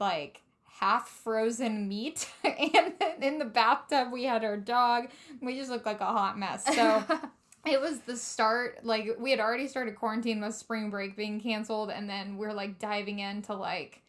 like 0.00 0.40
half 0.84 1.08
frozen 1.08 1.88
meat. 1.88 2.28
and 2.44 2.92
then 3.00 3.22
in 3.22 3.38
the 3.38 3.44
bathtub, 3.46 4.12
we 4.12 4.24
had 4.24 4.44
our 4.44 4.56
dog. 4.58 5.08
We 5.40 5.56
just 5.56 5.70
looked 5.70 5.86
like 5.86 6.00
a 6.00 6.06
hot 6.06 6.38
mess. 6.38 6.64
So. 6.74 7.04
It 7.66 7.80
was 7.80 8.00
the 8.00 8.14
start, 8.14 8.80
like 8.84 9.16
we 9.18 9.30
had 9.30 9.40
already 9.40 9.68
started 9.68 9.96
quarantine 9.96 10.42
with 10.42 10.54
spring 10.54 10.90
break 10.90 11.16
being 11.16 11.40
canceled, 11.40 11.88
and 11.90 12.06
then 12.06 12.36
we're 12.36 12.52
like 12.52 12.78
diving 12.78 13.20
into 13.20 13.54
like 13.54 14.02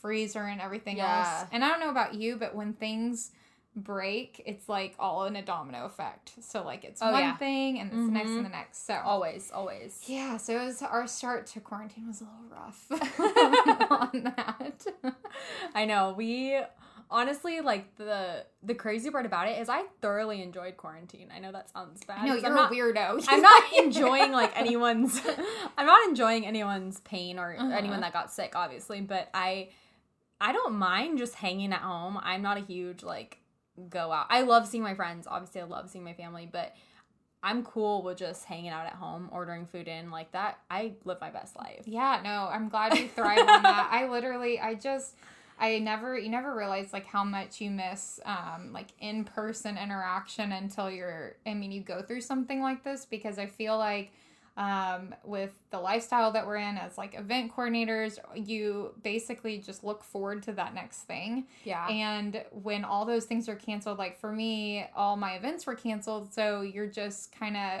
freezer 0.00 0.44
and 0.44 0.60
everything 0.60 0.98
Yeah. 0.98 1.40
else. 1.40 1.48
And 1.50 1.64
I 1.64 1.68
don't 1.70 1.80
know 1.80 1.90
about 1.90 2.14
you, 2.14 2.36
but 2.36 2.54
when 2.54 2.74
things 2.74 3.32
break, 3.74 4.42
it's 4.44 4.68
like 4.68 4.94
all 4.98 5.24
in 5.24 5.34
a 5.36 5.42
domino 5.42 5.86
effect. 5.86 6.32
So 6.40 6.62
like 6.64 6.84
it's 6.84 7.00
Oh, 7.02 7.10
one 7.12 7.20
yeah. 7.22 7.36
thing 7.36 7.78
and 7.80 7.90
it's 7.92 8.04
the 8.06 8.12
next 8.12 8.30
and 8.30 8.44
the 8.44 8.48
next. 8.50 8.86
So 8.86 8.94
always, 9.04 9.50
always. 9.50 10.00
yeah, 10.06 10.36
so 10.36 10.60
it 10.60 10.64
was 10.64 10.82
our 10.82 11.06
start 11.06 11.46
to 11.48 11.60
quarantine 11.60 12.06
was 12.06 12.20
a 12.20 12.24
little 12.24 12.48
rough 12.50 12.86
on 13.90 14.24
that. 14.36 14.86
I 15.74 15.84
know. 15.86 16.14
We 16.16 16.58
honestly 17.10 17.60
like 17.60 17.94
the 17.96 18.44
the 18.62 18.74
crazy 18.74 19.10
part 19.10 19.26
about 19.26 19.46
it 19.48 19.58
is 19.60 19.68
I 19.68 19.84
thoroughly 20.00 20.42
enjoyed 20.42 20.76
quarantine. 20.76 21.28
I 21.34 21.38
know 21.40 21.52
that 21.52 21.70
sounds 21.70 22.02
bad. 22.04 22.26
'cause 22.26 22.42
you're 22.42 22.50
I'm 22.50 22.54
not, 22.56 22.72
a 22.72 22.74
weirdo. 22.74 23.24
I'm 23.28 23.42
not 23.42 23.62
enjoying 23.78 24.32
like 24.32 24.58
anyone's 24.58 25.20
I'm 25.78 25.86
not 25.86 26.08
enjoying 26.08 26.46
anyone's 26.46 27.00
pain 27.00 27.38
or 27.38 27.54
Uh-huh. 27.58 27.70
anyone 27.74 28.00
that 28.00 28.12
got 28.12 28.32
sick 28.32 28.52
obviously, 28.54 29.00
but 29.00 29.28
I 29.34 29.70
I 30.40 30.52
don't 30.52 30.74
mind 30.74 31.18
just 31.18 31.36
hanging 31.36 31.72
at 31.72 31.80
home. 31.80 32.18
I'm 32.22 32.42
not 32.42 32.56
a 32.56 32.60
huge 32.60 33.02
like 33.02 33.38
go 33.88 34.12
out. 34.12 34.26
I 34.30 34.42
love 34.42 34.66
seeing 34.66 34.82
my 34.82 34.94
friends. 34.94 35.26
Obviously 35.28 35.60
I 35.60 35.64
love 35.64 35.90
seeing 35.90 36.04
my 36.04 36.14
family, 36.14 36.48
but 36.50 36.74
I'm 37.42 37.64
cool 37.64 38.02
with 38.02 38.18
just 38.18 38.44
hanging 38.44 38.70
out 38.70 38.86
at 38.86 38.94
home, 38.94 39.28
ordering 39.32 39.66
food 39.66 39.88
in 39.88 40.10
like 40.10 40.32
that. 40.32 40.58
I 40.70 40.92
live 41.04 41.20
my 41.20 41.30
best 41.30 41.56
life. 41.56 41.82
Yeah, 41.86 42.20
no, 42.22 42.48
I'm 42.52 42.68
glad 42.68 42.96
you 42.96 43.08
thrive 43.08 43.40
on 43.40 43.62
that. 43.62 43.88
I 43.90 44.08
literally, 44.08 44.60
I 44.60 44.74
just, 44.74 45.16
I 45.58 45.78
never, 45.80 46.16
you 46.16 46.28
never 46.28 46.54
realize 46.54 46.92
like 46.92 47.06
how 47.06 47.24
much 47.24 47.60
you 47.60 47.70
miss, 47.70 48.20
um, 48.24 48.72
like 48.72 48.88
in 49.00 49.24
person 49.24 49.76
interaction 49.76 50.52
until 50.52 50.90
you're, 50.90 51.34
I 51.46 51.54
mean, 51.54 51.72
you 51.72 51.80
go 51.80 52.02
through 52.02 52.20
something 52.20 52.60
like 52.60 52.84
this 52.84 53.06
because 53.06 53.38
I 53.38 53.46
feel 53.46 53.76
like, 53.76 54.12
um, 54.56 55.14
with 55.24 55.52
the 55.70 55.78
lifestyle 55.78 56.32
that 56.32 56.46
we're 56.46 56.56
in 56.56 56.76
as 56.76 56.98
like 56.98 57.18
event 57.18 57.52
coordinators, 57.54 58.18
you 58.34 58.94
basically 59.02 59.58
just 59.58 59.82
look 59.82 60.04
forward 60.04 60.42
to 60.44 60.52
that 60.52 60.74
next 60.74 60.98
thing. 61.02 61.46
Yeah. 61.64 61.88
And 61.88 62.44
when 62.50 62.84
all 62.84 63.04
those 63.04 63.24
things 63.24 63.48
are 63.48 63.56
canceled, 63.56 63.98
like 63.98 64.18
for 64.18 64.30
me, 64.30 64.86
all 64.94 65.16
my 65.16 65.32
events 65.32 65.66
were 65.66 65.74
canceled. 65.74 66.32
So 66.34 66.60
you're 66.60 66.86
just 66.86 67.34
kind 67.34 67.56
of 67.56 67.80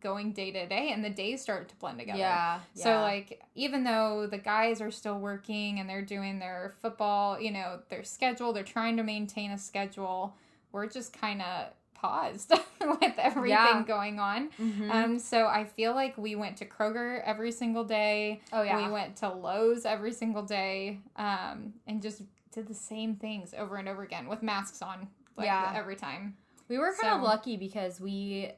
going 0.00 0.32
day 0.32 0.50
to 0.50 0.66
day 0.66 0.90
and 0.92 1.04
the 1.04 1.10
days 1.10 1.42
start 1.42 1.68
to 1.68 1.76
blend 1.76 1.98
together. 1.98 2.18
yeah. 2.18 2.60
So 2.74 2.90
yeah. 2.90 3.02
like 3.02 3.42
even 3.54 3.84
though 3.84 4.26
the 4.26 4.38
guys 4.38 4.80
are 4.80 4.90
still 4.90 5.18
working 5.18 5.78
and 5.78 5.88
they're 5.88 6.02
doing 6.02 6.38
their 6.38 6.74
football, 6.80 7.40
you 7.40 7.50
know, 7.50 7.80
their 7.88 8.04
schedule, 8.04 8.52
they're 8.52 8.62
trying 8.62 8.96
to 8.96 9.02
maintain 9.02 9.50
a 9.52 9.58
schedule, 9.58 10.34
we're 10.72 10.86
just 10.86 11.18
kind 11.18 11.42
of 11.42 11.68
paused 12.00 12.50
with 12.80 13.18
everything 13.18 13.50
Yeah. 13.50 13.82
going 13.86 14.18
on. 14.18 14.50
Mhm. 14.58 14.90
Um 14.90 15.18
so 15.18 15.46
I 15.46 15.64
feel 15.64 15.94
like 15.94 16.16
we 16.16 16.34
went 16.34 16.56
to 16.58 16.64
Kroger 16.66 17.22
every 17.24 17.52
single 17.52 17.84
day. 17.84 18.40
oh 18.52 18.62
yeah. 18.62 18.76
We 18.86 18.92
went 18.92 19.16
to 19.16 19.28
Lowe's 19.28 19.84
every 19.84 20.12
single 20.12 20.42
day. 20.42 21.00
Um 21.16 21.74
and 21.86 22.00
just 22.02 22.22
did 22.52 22.66
the 22.66 22.74
same 22.74 23.14
things 23.16 23.54
over 23.56 23.76
and 23.76 23.88
over 23.88 24.02
again 24.02 24.28
with 24.28 24.42
masks 24.42 24.82
on 24.82 25.08
like 25.36 25.46
Yeah. 25.46 25.72
every 25.76 25.96
time. 25.96 26.36
We 26.68 26.78
were 26.78 26.92
kind 27.00 27.14
of 27.14 27.22
lucky 27.22 27.56
because 27.56 28.00
we, 28.00 28.50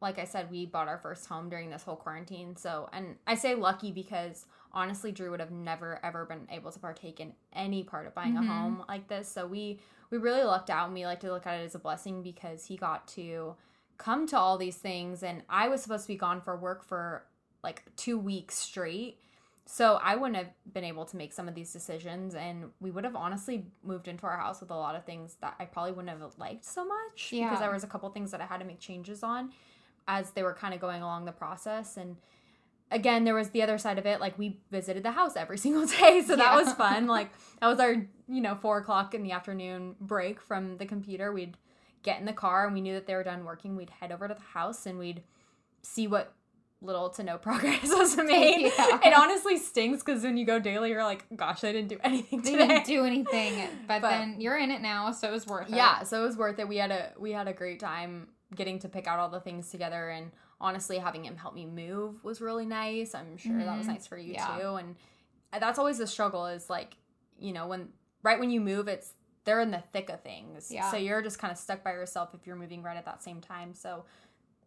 like 0.00 0.18
I 0.18 0.24
said, 0.24 0.50
we 0.50 0.66
bought 0.66 0.88
our 0.88 0.98
first 0.98 1.26
home 1.26 1.48
during 1.48 1.70
this 1.70 1.84
whole 1.84 1.94
quarantine. 1.96 2.56
So, 2.56 2.88
and 2.92 3.16
I 3.28 3.34
say 3.36 3.54
lucky 3.54 3.92
because 3.92 4.46
honestly, 4.72 5.12
Drew 5.12 5.30
would 5.30 5.40
have 5.40 5.50
never 5.52 6.00
ever 6.04 6.24
been 6.24 6.48
able 6.50 6.70
to 6.72 6.78
partake 6.80 7.20
in 7.20 7.32
any 7.52 7.82
part 7.84 8.06
of 8.08 8.14
buying 8.14 8.34
Mhm. 8.34 8.44
a 8.44 8.46
home 8.52 8.84
like 8.88 9.06
this. 9.08 9.28
So 9.28 9.46
we 9.46 9.78
we 10.10 10.18
really 10.18 10.42
lucked 10.44 10.70
out, 10.70 10.86
and 10.86 10.94
we 10.94 11.06
like 11.06 11.20
to 11.20 11.30
look 11.32 11.46
at 11.46 11.60
it 11.60 11.64
as 11.64 11.74
a 11.74 11.78
blessing 11.78 12.22
because 12.22 12.66
he 12.66 12.76
got 12.76 13.06
to 13.08 13.54
come 13.98 14.26
to 14.28 14.38
all 14.38 14.58
these 14.58 14.76
things, 14.76 15.22
and 15.22 15.42
I 15.48 15.68
was 15.68 15.82
supposed 15.82 16.04
to 16.04 16.08
be 16.08 16.16
gone 16.16 16.40
for 16.40 16.56
work 16.56 16.82
for 16.84 17.24
like 17.62 17.82
two 17.96 18.18
weeks 18.18 18.56
straight. 18.56 19.18
So 19.66 20.00
I 20.02 20.16
wouldn't 20.16 20.36
have 20.36 20.48
been 20.72 20.82
able 20.82 21.04
to 21.04 21.16
make 21.16 21.32
some 21.32 21.46
of 21.46 21.54
these 21.54 21.72
decisions, 21.72 22.34
and 22.34 22.70
we 22.80 22.90
would 22.90 23.04
have 23.04 23.14
honestly 23.14 23.66
moved 23.84 24.08
into 24.08 24.26
our 24.26 24.36
house 24.36 24.60
with 24.60 24.70
a 24.70 24.74
lot 24.74 24.96
of 24.96 25.04
things 25.04 25.36
that 25.42 25.54
I 25.60 25.64
probably 25.66 25.92
wouldn't 25.92 26.08
have 26.18 26.38
liked 26.38 26.64
so 26.64 26.84
much 26.84 27.30
Yeah. 27.32 27.44
because 27.50 27.60
there 27.60 27.70
was 27.70 27.84
a 27.84 27.86
couple 27.86 28.08
things 28.10 28.32
that 28.32 28.40
I 28.40 28.46
had 28.46 28.58
to 28.58 28.64
make 28.64 28.80
changes 28.80 29.22
on 29.22 29.52
as 30.08 30.30
they 30.32 30.42
were 30.42 30.54
kind 30.54 30.74
of 30.74 30.80
going 30.80 31.02
along 31.02 31.24
the 31.26 31.32
process. 31.32 31.96
And 31.96 32.16
again, 32.90 33.24
there 33.24 33.34
was 33.34 33.50
the 33.50 33.62
other 33.62 33.78
side 33.78 33.98
of 33.98 34.06
it. 34.06 34.20
Like 34.20 34.38
we 34.38 34.60
visited 34.70 35.02
the 35.02 35.12
house 35.12 35.36
every 35.36 35.58
single 35.66 35.86
day, 35.86 36.22
so 36.26 36.36
that 36.36 36.52
Yeah. 36.52 36.56
was 36.56 36.72
fun. 36.74 37.06
Like 37.06 37.30
that 37.60 37.66
was 37.68 37.80
our 37.80 37.92
you 38.28 38.40
know 38.40 38.54
four 38.56 38.78
o'clock 38.78 39.14
in 39.14 39.22
the 39.22 39.32
afternoon 39.32 39.96
break 40.00 40.40
from 40.40 40.76
the 40.78 40.86
computer. 40.86 41.32
We'd 41.32 41.56
get 42.02 42.18
in 42.18 42.24
the 42.26 42.32
car 42.32 42.64
and 42.64 42.74
we 42.74 42.80
knew 42.80 42.94
that 42.94 43.06
they 43.06 43.14
were 43.14 43.24
done 43.24 43.44
working. 43.44 43.76
We'd 43.76 43.90
head 43.90 44.10
over 44.12 44.26
to 44.28 44.34
the 44.34 44.40
house 44.40 44.86
and 44.86 44.98
we'd 44.98 45.22
see 45.82 46.06
what 46.06 46.32
little 46.82 47.10
to 47.10 47.22
no 47.22 47.36
progress 47.46 47.82
was 47.88 48.16
made. 48.16 48.72
Yeah. 48.78 49.00
It 49.04 49.12
honestly 49.14 49.58
stings 49.58 50.02
because 50.02 50.22
when 50.22 50.38
you 50.38 50.46
go 50.46 50.58
daily, 50.58 50.88
you're 50.90 51.04
like, 51.04 51.26
gosh, 51.36 51.62
I 51.62 51.72
didn't 51.72 51.88
do 51.88 51.98
anything 52.02 52.40
They 52.40 52.56
didn't 52.56 52.86
do 52.86 53.04
anything, 53.04 53.68
but, 53.86 54.00
But- 54.00 54.08
then 54.10 54.40
you're 54.40 54.56
in 54.56 54.70
it 54.70 54.80
now, 54.80 55.12
so 55.12 55.28
it 55.28 55.32
was 55.32 55.46
worth 55.46 55.68
it. 55.68 55.74
yeah, 55.74 56.04
so 56.04 56.22
it 56.22 56.26
was 56.26 56.38
worth 56.38 56.58
it. 56.58 56.66
We 56.66 56.78
had 56.78 56.90
a 56.90 57.12
we 57.18 57.32
had 57.32 57.48
a 57.48 57.52
great 57.52 57.80
time 57.80 58.28
getting 58.54 58.78
to 58.78 58.88
pick 58.88 59.06
out 59.06 59.18
all 59.18 59.28
the 59.28 59.40
things 59.40 59.70
together 59.70 60.08
and 60.08 60.30
honestly 60.60 60.98
having 60.98 61.24
him 61.24 61.36
help 61.36 61.54
me 61.54 61.66
move 61.66 62.22
was 62.22 62.40
really 62.40 62.66
nice. 62.66 63.14
I'm 63.14 63.36
sure 63.36 63.56
that 63.64 63.76
was 63.78 63.86
Mhm. 63.86 63.90
nice 63.94 64.06
for 64.06 64.18
you 64.18 64.34
Yeah. 64.34 64.58
too. 64.58 64.74
And 64.76 64.96
that's 65.52 65.78
always 65.78 65.98
the 65.98 66.06
struggle 66.06 66.46
is 66.46 66.68
like, 66.68 66.96
you 67.38 67.52
know, 67.52 67.66
when 67.66 67.92
right 68.22 68.38
when 68.38 68.50
you 68.50 68.60
move 68.60 68.86
it's 68.88 69.14
they're 69.44 69.60
in 69.60 69.70
the 69.70 69.82
thick 69.92 70.10
of 70.10 70.20
things. 70.22 70.70
Yeah. 70.70 70.90
So 70.90 70.96
you're 70.98 71.22
just 71.22 71.38
kind 71.38 71.50
of 71.50 71.56
stuck 71.58 71.82
by 71.82 71.92
yourself 71.92 72.34
if 72.34 72.46
you're 72.46 72.56
moving 72.56 72.82
right 72.82 72.96
at 72.96 73.06
that 73.06 73.22
same 73.22 73.40
time. 73.40 73.72
So 73.74 74.04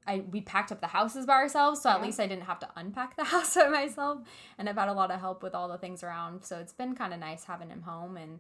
I 0.08 0.20
we 0.32 0.42
packed 0.42 0.72
up 0.72 0.82
the 0.82 0.88
houses 0.88 1.26
by 1.28 1.34
ourselves, 1.34 1.82
so 1.82 1.90
at 1.92 2.00
Yeah. 2.00 2.06
least 2.08 2.20
I 2.20 2.28
didn't 2.28 2.44
have 2.46 2.60
to 2.60 2.70
unpack 2.76 3.16
the 3.16 3.24
house 3.34 3.54
by 3.56 3.68
myself. 3.70 4.20
And 4.58 4.68
I've 4.68 4.76
had 4.78 4.90
a 4.90 4.94
lot 4.94 5.12
of 5.12 5.20
help 5.20 5.44
with 5.44 5.54
all 5.54 5.68
the 5.68 5.78
things 5.78 6.04
around. 6.04 6.44
So 6.44 6.58
it's 6.58 6.74
been 6.74 6.96
kind 6.96 7.14
of 7.14 7.20
nice 7.20 7.44
having 7.46 7.70
him 7.70 7.84
home 7.84 8.18
and 8.18 8.40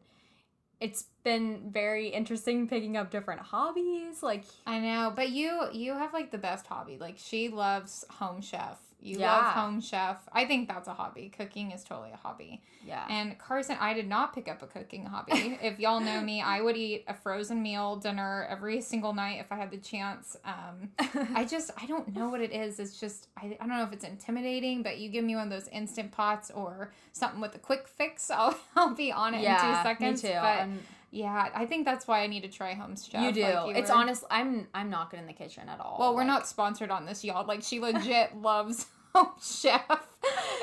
it's 0.84 1.06
been 1.24 1.72
very 1.72 2.10
interesting 2.10 2.68
picking 2.68 2.98
up 2.98 3.10
different 3.10 3.40
hobbies. 3.40 4.22
Like 4.22 4.44
I 4.68 4.80
know, 4.80 5.13
but 5.16 5.30
you 5.30 5.68
you 5.72 5.94
have 5.94 6.12
like 6.12 6.30
the 6.30 6.38
best 6.38 6.68
hobby. 6.68 6.98
Like 7.00 7.18
she 7.18 7.48
loves 7.48 8.04
Home 8.20 8.42
Chef. 8.42 8.78
You 9.03 9.19
Yeah. 9.19 9.31
love 9.38 9.53
Home 9.55 9.81
Chef. 9.81 10.17
I 10.31 10.45
think 10.45 10.67
that's 10.67 10.88
a 10.88 10.93
hobby. 10.93 11.29
Cooking 11.29 11.72
is 11.72 11.83
totally 11.83 12.12
a 12.12 12.17
hobby. 12.17 12.62
yeah. 12.86 13.05
And 13.10 13.38
Carson, 13.38 13.77
I 13.79 13.93
did 13.93 14.07
not 14.07 14.33
pick 14.33 14.48
up 14.48 14.62
a 14.62 14.67
cooking 14.67 15.05
hobby. 15.05 15.57
if 15.62 15.79
y'all 15.79 16.00
know 16.00 16.22
me, 16.22 16.41
I 16.41 16.62
would 16.62 16.75
eat 16.77 17.03
a 17.07 17.13
frozen 17.13 17.62
meal 17.62 17.98
dinner 17.98 18.48
every 18.50 18.81
single 18.81 19.13
night 19.13 19.39
if 19.39 19.51
I 19.51 19.55
had 19.57 19.72
the 19.72 19.77
chance. 19.77 20.36
Um, 20.45 20.89
I 21.36 21.45
just 21.45 21.72
I 21.81 21.86
don't 21.86 22.13
know 22.15 22.29
what 22.29 22.41
it 22.41 22.51
is. 22.51 22.79
It's 22.79 23.00
just 23.00 23.27
I, 23.38 23.57
I 23.60 23.67
don't 23.67 23.77
know 23.77 23.83
if 23.83 23.93
it's 23.93 24.05
intimidating, 24.05 24.83
but 24.83 24.98
you 25.00 25.10
give 25.10 25.24
me 25.25 25.36
one 25.36 25.45
of 25.45 25.50
those 25.51 25.67
instant 25.69 26.12
pots 26.12 26.51
or 26.51 26.91
something 27.12 27.41
with 27.41 27.55
a 27.55 27.60
quick 27.60 27.88
fix, 27.88 28.29
I'll 28.39 28.57
I'll 28.75 28.95
be 28.95 29.12
on 29.12 29.33
it 29.33 29.39
in 29.39 29.43
two 29.75 29.83
seconds. 29.83 30.24
Me 30.24 30.29
too. 30.29 30.36
But 30.41 30.67
yeah, 31.13 31.50
I 31.53 31.67
think 31.67 31.86
that's 31.86 32.08
why 32.08 32.24
I 32.24 32.27
need 32.27 32.41
to 32.41 32.50
try 32.50 32.74
Home 32.74 32.96
Chef. 32.98 33.22
you 33.22 33.32
do. 33.32 33.43
like 33.43 33.77
it's 33.77 33.91
were. 33.91 33.96
honest. 33.98 34.24
I'm 34.32 34.67
I'm 34.74 34.89
not 34.89 35.12
good 35.12 35.20
in 35.20 35.27
the 35.27 35.34
kitchen 35.34 35.70
at 35.70 35.79
all. 35.79 35.98
Well, 36.00 36.13
we're 36.13 36.22
Like, 36.22 36.27
not 36.27 36.48
sponsored 36.48 36.89
on 36.89 37.05
this, 37.05 37.24
y'all. 37.24 37.46
Like 37.46 37.62
she 37.62 37.79
legit 37.79 38.36
loves 38.41 38.88
Home 39.13 39.29
Chef, 39.39 39.82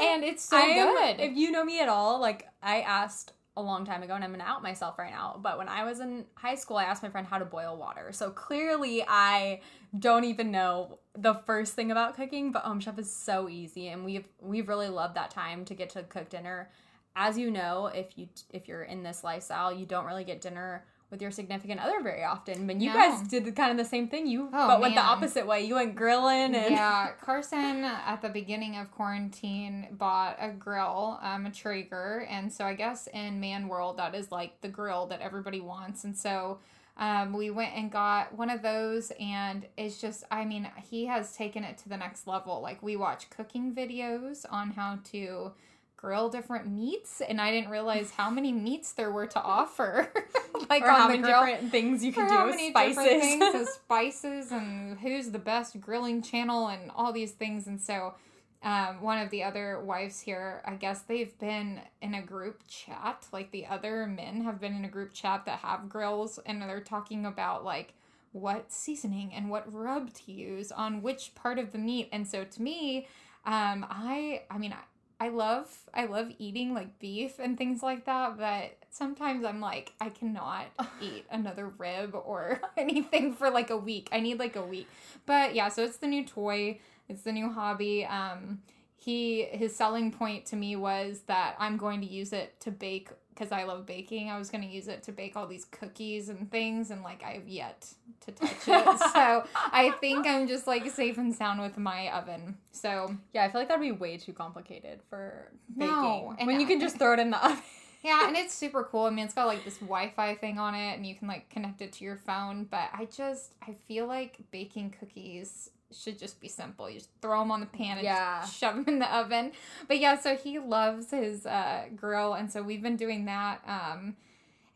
and 0.00 0.24
it's 0.24 0.44
so 0.44 0.56
am- 0.56 0.94
good. 0.96 1.20
If 1.24 1.36
you 1.36 1.52
know 1.52 1.64
me 1.64 1.80
at 1.80 1.88
all, 1.88 2.20
like 2.20 2.48
I 2.62 2.80
asked 2.80 3.32
a 3.56 3.62
long 3.62 3.84
time 3.84 4.02
ago, 4.02 4.14
and 4.14 4.24
I'm 4.24 4.32
gonna 4.32 4.42
out 4.42 4.60
myself 4.60 4.98
right 4.98 5.12
now. 5.12 5.38
But 5.40 5.56
when 5.56 5.68
I 5.68 5.84
was 5.84 6.00
in 6.00 6.24
high 6.34 6.56
school, 6.56 6.78
I 6.78 6.84
asked 6.84 7.02
my 7.04 7.10
friend 7.10 7.28
how 7.28 7.38
to 7.38 7.44
boil 7.44 7.76
water. 7.76 8.10
So 8.10 8.30
clearly, 8.30 9.04
I 9.06 9.60
don't 9.96 10.24
even 10.24 10.50
know 10.50 10.98
the 11.16 11.34
first 11.46 11.74
thing 11.74 11.92
about 11.92 12.16
cooking. 12.16 12.50
But 12.50 12.62
Home 12.62 12.80
Chef 12.80 12.98
is 12.98 13.08
so 13.14 13.48
easy, 13.48 13.86
and 13.88 14.04
we've 14.04 14.26
we've 14.40 14.68
really 14.68 14.88
loved 14.88 15.14
that 15.14 15.30
time 15.30 15.64
to 15.66 15.74
get 15.74 15.90
to 15.90 16.02
cook 16.02 16.28
dinner. 16.28 16.70
As 17.16 17.36
you 17.38 17.50
know, 17.50 17.86
if 17.86 18.16
you 18.16 18.28
if 18.52 18.68
you're 18.68 18.82
in 18.82 19.02
this 19.02 19.24
lifestyle, 19.24 19.72
you 19.72 19.84
don't 19.86 20.06
really 20.06 20.24
get 20.24 20.40
dinner 20.40 20.84
with 21.10 21.20
your 21.20 21.32
significant 21.32 21.80
other 21.80 22.00
very 22.02 22.22
often. 22.22 22.68
But 22.68 22.80
you 22.80 22.88
No. 22.88 22.94
guys 22.94 23.26
did 23.28 23.44
the, 23.44 23.50
kind 23.50 23.72
of 23.72 23.76
the 23.76 23.84
same 23.84 24.06
thing. 24.06 24.28
You 24.28 24.48
Oh, 24.52 24.68
but 24.68 24.80
went 24.80 24.94
the 24.94 25.00
opposite 25.00 25.44
way. 25.44 25.62
You 25.62 25.74
went 25.74 25.96
grilling 25.96 26.54
and 26.54 26.70
yeah, 26.72 27.10
Carson 27.20 27.84
at 27.84 28.22
the 28.22 28.28
beginning 28.28 28.76
of 28.76 28.92
quarantine 28.92 29.88
bought 29.90 30.36
a 30.40 30.50
grill, 30.50 31.18
um, 31.20 31.46
a 31.46 31.50
Traeger, 31.50 32.26
and 32.30 32.52
so 32.52 32.64
I 32.64 32.74
guess 32.74 33.08
in 33.08 33.40
man 33.40 33.66
world 33.66 33.96
that 33.96 34.14
is 34.14 34.30
like 34.30 34.60
the 34.60 34.68
grill 34.68 35.06
that 35.06 35.20
everybody 35.20 35.60
wants, 35.60 36.04
and 36.04 36.16
so 36.16 36.60
um, 36.96 37.32
we 37.32 37.50
went 37.50 37.74
and 37.74 37.90
got 37.90 38.36
one 38.36 38.50
of 38.50 38.62
those, 38.62 39.10
and 39.18 39.66
it's 39.76 40.00
just, 40.00 40.22
I 40.30 40.44
mean, 40.44 40.70
he 40.90 41.06
has 41.06 41.34
taken 41.34 41.64
it 41.64 41.76
to 41.78 41.88
the 41.88 41.96
next 41.96 42.26
level. 42.28 42.60
Like 42.60 42.82
we 42.82 42.94
watch 42.94 43.30
cooking 43.30 43.74
videos 43.74 44.44
on 44.50 44.70
how 44.72 44.98
to 45.12 45.52
grill 46.00 46.28
different 46.28 46.66
meats, 46.66 47.20
and 47.20 47.40
I 47.40 47.50
didn't 47.50 47.70
realize 47.70 48.10
how 48.10 48.30
many 48.30 48.52
meats 48.52 48.92
there 48.92 49.10
were 49.10 49.26
to 49.26 49.40
offer. 49.40 50.12
like 50.68 50.82
or 50.82 50.90
on 50.90 51.00
how 51.00 51.06
the 51.08 51.14
many 51.14 51.22
grill 51.22 51.46
different 51.46 51.70
things 51.70 52.04
you 52.04 52.12
can 52.12 52.24
or 52.24 52.28
do 52.28 52.34
how 52.34 52.46
with 52.46 52.56
many 52.56 52.70
spices. 52.70 52.96
different 52.96 53.52
things 53.52 53.68
spices 53.74 54.52
and 54.52 54.98
who's 54.98 55.30
the 55.30 55.38
best 55.38 55.80
grilling 55.80 56.22
channel 56.22 56.68
and 56.68 56.90
all 56.94 57.12
these 57.12 57.32
things 57.32 57.66
and 57.66 57.80
so 57.80 58.14
um, 58.62 59.00
one 59.00 59.18
of 59.18 59.30
the 59.30 59.42
other 59.42 59.80
wives 59.80 60.20
here 60.20 60.62
i 60.64 60.74
guess 60.74 61.02
they've 61.02 61.36
been 61.38 61.80
in 62.02 62.14
a 62.14 62.22
group 62.22 62.62
chat 62.68 63.26
like 63.32 63.50
the 63.50 63.66
other 63.66 64.06
men 64.06 64.42
have 64.42 64.60
been 64.60 64.74
in 64.74 64.84
a 64.84 64.88
group 64.88 65.12
chat 65.12 65.44
that 65.46 65.58
have 65.60 65.88
grills 65.88 66.38
and 66.46 66.60
they're 66.62 66.80
talking 66.80 67.26
about 67.26 67.64
like 67.64 67.94
what 68.32 68.70
seasoning 68.70 69.32
and 69.34 69.50
what 69.50 69.72
rub 69.72 70.12
to 70.12 70.30
use 70.30 70.70
on 70.70 71.02
which 71.02 71.34
part 71.34 71.58
of 71.58 71.72
the 71.72 71.78
meat 71.78 72.08
and 72.12 72.26
so 72.26 72.44
to 72.44 72.62
me 72.62 73.06
um, 73.46 73.84
i 73.88 74.42
i 74.50 74.58
mean 74.58 74.72
I, 74.72 74.82
I 75.20 75.28
love 75.28 75.68
I 75.92 76.06
love 76.06 76.30
eating 76.38 76.72
like 76.72 76.98
beef 76.98 77.38
and 77.38 77.58
things 77.58 77.82
like 77.82 78.06
that, 78.06 78.38
but 78.38 78.78
sometimes 78.88 79.44
I'm 79.44 79.60
like 79.60 79.92
I 80.00 80.08
cannot 80.08 80.66
eat 81.00 81.26
another 81.30 81.68
rib 81.68 82.14
or 82.14 82.62
anything 82.78 83.34
for 83.34 83.50
like 83.50 83.68
a 83.68 83.76
week. 83.76 84.08
I 84.12 84.20
need 84.20 84.38
like 84.38 84.56
a 84.56 84.64
week. 84.64 84.88
But 85.26 85.54
yeah, 85.54 85.68
so 85.68 85.84
it's 85.84 85.98
the 85.98 86.06
new 86.06 86.24
toy. 86.24 86.80
It's 87.08 87.22
the 87.22 87.32
new 87.32 87.52
hobby. 87.52 88.06
Um 88.06 88.62
he 88.96 89.44
his 89.44 89.76
selling 89.76 90.10
point 90.10 90.46
to 90.46 90.56
me 90.56 90.74
was 90.76 91.20
that 91.26 91.54
I'm 91.58 91.76
going 91.76 92.00
to 92.00 92.06
use 92.06 92.32
it 92.32 92.58
to 92.60 92.70
bake 92.70 93.10
because 93.30 93.52
I 93.52 93.64
love 93.64 93.86
baking. 93.86 94.28
I 94.28 94.38
was 94.38 94.50
going 94.50 94.62
to 94.62 94.68
use 94.68 94.88
it 94.88 95.02
to 95.04 95.12
bake 95.12 95.36
all 95.36 95.46
these 95.46 95.64
cookies 95.64 96.28
and 96.28 96.50
things 96.50 96.90
and 96.90 97.02
like 97.02 97.22
I 97.24 97.32
have 97.32 97.48
yet 97.48 97.86
to 98.26 98.32
touch 98.32 98.68
it. 98.68 98.98
so 99.12 99.44
I 99.54 99.94
think 100.00 100.26
I'm 100.26 100.46
just 100.46 100.66
like 100.66 100.88
safe 100.90 101.18
and 101.18 101.34
sound 101.34 101.60
with 101.60 101.78
my 101.78 102.08
oven. 102.12 102.58
So 102.72 103.14
yeah, 103.32 103.44
I 103.44 103.50
feel 103.50 103.60
like 103.60 103.68
that'd 103.68 103.80
be 103.80 103.92
way 103.92 104.16
too 104.18 104.32
complicated 104.32 105.00
for 105.08 105.50
baking. 105.76 105.94
No, 105.94 106.34
and 106.38 106.46
when 106.46 106.60
you 106.60 106.66
can 106.66 106.80
just 106.80 106.98
throw 106.98 107.14
it 107.14 107.18
in 107.18 107.30
the 107.30 107.44
oven. 107.44 107.62
Yeah, 108.02 108.26
and 108.26 108.34
it's 108.34 108.54
super 108.54 108.84
cool. 108.84 109.04
I 109.04 109.10
mean, 109.10 109.26
it's 109.26 109.34
got 109.34 109.46
like 109.46 109.62
this 109.62 109.76
Wi-Fi 109.76 110.36
thing 110.36 110.58
on 110.58 110.74
it, 110.74 110.96
and 110.96 111.06
you 111.06 111.14
can 111.14 111.28
like 111.28 111.50
connect 111.50 111.82
it 111.82 111.92
to 111.92 112.04
your 112.04 112.16
phone. 112.16 112.64
But 112.64 112.88
I 112.94 113.04
just 113.04 113.52
I 113.60 113.74
feel 113.86 114.06
like 114.06 114.38
baking 114.50 114.94
cookies 114.98 115.68
should 115.92 116.18
just 116.18 116.40
be 116.40 116.48
simple. 116.48 116.88
You 116.88 116.98
just 116.98 117.10
throw 117.20 117.40
them 117.40 117.50
on 117.50 117.60
the 117.60 117.66
pan 117.66 117.98
and 117.98 118.04
Yeah. 118.04 118.44
shove 118.46 118.76
them 118.76 118.84
in 118.88 118.98
the 119.00 119.14
oven. 119.14 119.52
But 119.88 119.98
yeah, 119.98 120.18
so 120.18 120.36
he 120.36 120.58
loves 120.58 121.10
his 121.10 121.46
uh, 121.46 121.84
grill, 121.96 122.34
and 122.34 122.50
so 122.50 122.62
we've 122.62 122.82
been 122.82 122.96
doing 122.96 123.24
that. 123.26 123.60
Um, 123.66 124.16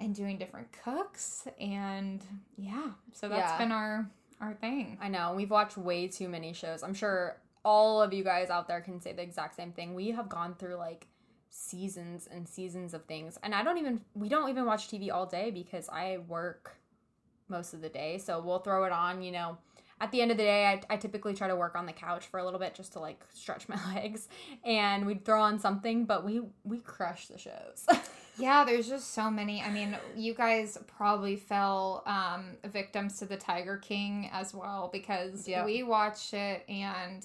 and 0.00 0.12
doing 0.14 0.36
different 0.38 0.66
cooks, 0.84 1.46
and 1.58 2.20
yeah, 2.56 2.88
so 3.12 3.28
that's 3.28 3.52
Yeah. 3.52 3.58
been 3.58 3.72
our 3.72 4.10
our 4.40 4.52
thing. 4.54 4.98
I 5.00 5.08
know 5.08 5.32
we've 5.34 5.50
watched 5.52 5.76
way 5.78 6.08
too 6.08 6.28
many 6.28 6.52
shows. 6.52 6.82
I'm 6.82 6.94
sure 6.94 7.36
all 7.64 8.02
of 8.02 8.12
you 8.12 8.24
guys 8.24 8.50
out 8.50 8.66
there 8.66 8.80
can 8.80 9.00
say 9.00 9.12
the 9.12 9.22
exact 9.22 9.54
same 9.54 9.72
thing. 9.72 9.94
We 9.94 10.10
have 10.10 10.28
gone 10.28 10.56
through 10.56 10.74
like 10.74 11.06
seasons 11.48 12.28
and 12.30 12.48
seasons 12.48 12.92
of 12.92 13.04
things, 13.04 13.38
and 13.44 13.54
I 13.54 13.62
don't 13.62 13.78
even 13.78 14.00
we 14.14 14.28
don't 14.28 14.50
even 14.50 14.66
watch 14.66 14.88
TV 14.88 15.10
all 15.12 15.26
day 15.26 15.50
because 15.52 15.88
I 15.88 16.18
work 16.28 16.76
most 17.48 17.72
of 17.72 17.80
the 17.80 17.88
day. 17.88 18.18
So 18.18 18.40
we'll 18.40 18.58
throw 18.58 18.84
it 18.84 18.92
on, 18.92 19.22
you 19.22 19.30
know. 19.30 19.58
At 20.00 20.10
the 20.10 20.20
end 20.20 20.30
of 20.30 20.36
the 20.36 20.42
day, 20.42 20.66
I, 20.66 20.82
I 20.94 20.96
typically 20.96 21.34
try 21.34 21.48
to 21.48 21.56
work 21.56 21.76
on 21.76 21.86
the 21.86 21.92
couch 21.92 22.26
for 22.26 22.38
a 22.38 22.44
little 22.44 22.58
bit 22.60 22.74
just 22.74 22.92
to 22.94 23.00
like 23.00 23.22
stretch 23.32 23.68
my 23.68 23.78
legs, 23.94 24.28
and 24.64 25.06
we'd 25.06 25.24
throw 25.24 25.40
on 25.40 25.58
something, 25.58 26.04
but 26.04 26.24
we 26.24 26.42
we 26.64 26.78
crush 26.78 27.26
the 27.28 27.38
shows. 27.38 27.86
Yeah, 28.36 28.64
there's 28.64 28.88
just 28.88 29.14
so 29.14 29.30
many. 29.30 29.62
I 29.62 29.70
mean, 29.70 29.96
you 30.16 30.34
guys 30.34 30.76
probably 30.88 31.36
fell 31.36 32.02
um, 32.04 32.56
victims 32.64 33.20
to 33.20 33.26
the 33.26 33.36
Tiger 33.36 33.76
King 33.76 34.28
as 34.32 34.52
well 34.52 34.90
because 34.92 35.46
Yeah. 35.46 35.64
we 35.64 35.82
watched 35.84 36.34
it 36.34 36.64
and. 36.68 37.24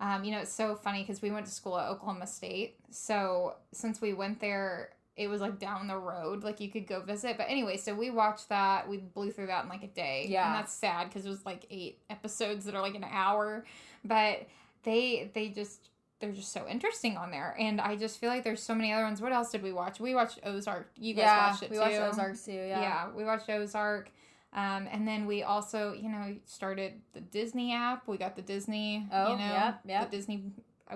Um, 0.00 0.22
you 0.24 0.32
know, 0.32 0.38
it's 0.38 0.52
so 0.52 0.74
funny 0.76 1.02
because 1.02 1.22
we 1.22 1.30
went 1.32 1.46
to 1.46 1.52
school 1.52 1.78
at 1.78 1.88
Oklahoma 1.88 2.26
State. 2.26 2.76
So 2.90 3.54
since 3.72 4.00
we 4.00 4.12
went 4.12 4.40
there, 4.40 4.90
it 5.16 5.28
was 5.28 5.40
like 5.40 5.58
down 5.58 5.86
the 5.86 5.96
road, 5.98 6.42
like 6.42 6.60
you 6.60 6.70
could 6.70 6.86
go 6.86 7.00
visit. 7.00 7.36
But 7.36 7.46
anyway, 7.48 7.76
so 7.76 7.94
we 7.94 8.10
watched 8.10 8.48
that. 8.48 8.88
We 8.88 8.96
blew 8.98 9.30
through 9.30 9.46
that 9.46 9.62
in 9.64 9.68
like 9.70 9.84
a 9.84 9.88
day. 9.88 10.26
Yeah. 10.28 10.46
and 10.46 10.54
that's 10.56 10.72
sad 10.72 11.08
because 11.08 11.24
it 11.24 11.28
was 11.28 11.44
like 11.46 11.66
eight 11.70 11.98
episodes 12.10 12.64
that 12.64 12.74
are 12.74 12.82
like 12.82 12.94
an 12.96 13.06
hour. 13.08 13.64
But 14.04 14.46
they 14.82 15.30
they 15.34 15.48
just 15.50 15.88
they're 16.20 16.32
just 16.32 16.52
so 16.52 16.66
interesting 16.68 17.16
on 17.16 17.30
there, 17.30 17.54
and 17.58 17.80
I 17.80 17.96
just 17.96 18.18
feel 18.18 18.30
like 18.30 18.44
there's 18.44 18.62
so 18.62 18.74
many 18.74 18.92
other 18.92 19.04
ones. 19.04 19.20
What 19.20 19.32
else 19.32 19.50
did 19.50 19.62
we 19.62 19.72
watch? 19.72 20.00
We 20.00 20.14
watched 20.14 20.40
Ozark. 20.44 20.90
You 20.96 21.14
guys 21.14 21.52
watched 21.52 21.62
it 21.64 21.70
we 21.70 21.76
too. 21.76 21.82
watched 21.82 22.00
Ozark 22.14 22.42
too. 22.44 22.52
Yeah. 22.52 22.80
Yeah. 22.80 23.08
we 23.14 23.24
watched 23.24 23.48
Ozark. 23.50 24.10
Um, 24.52 24.86
and 24.92 25.06
then 25.06 25.26
we 25.26 25.42
also, 25.42 25.92
you 25.94 26.08
know, 26.08 26.36
started 26.46 26.92
the 27.12 27.20
Disney 27.20 27.72
app. 27.74 28.06
We 28.06 28.16
got 28.18 28.36
the 28.36 28.42
Disney, 28.42 29.04
Oh, 29.12 29.32
you 29.32 29.38
know, 29.38 29.44
yep, 29.44 29.80
yep. 29.84 30.10
the 30.10 30.16
Disney, 30.16 30.44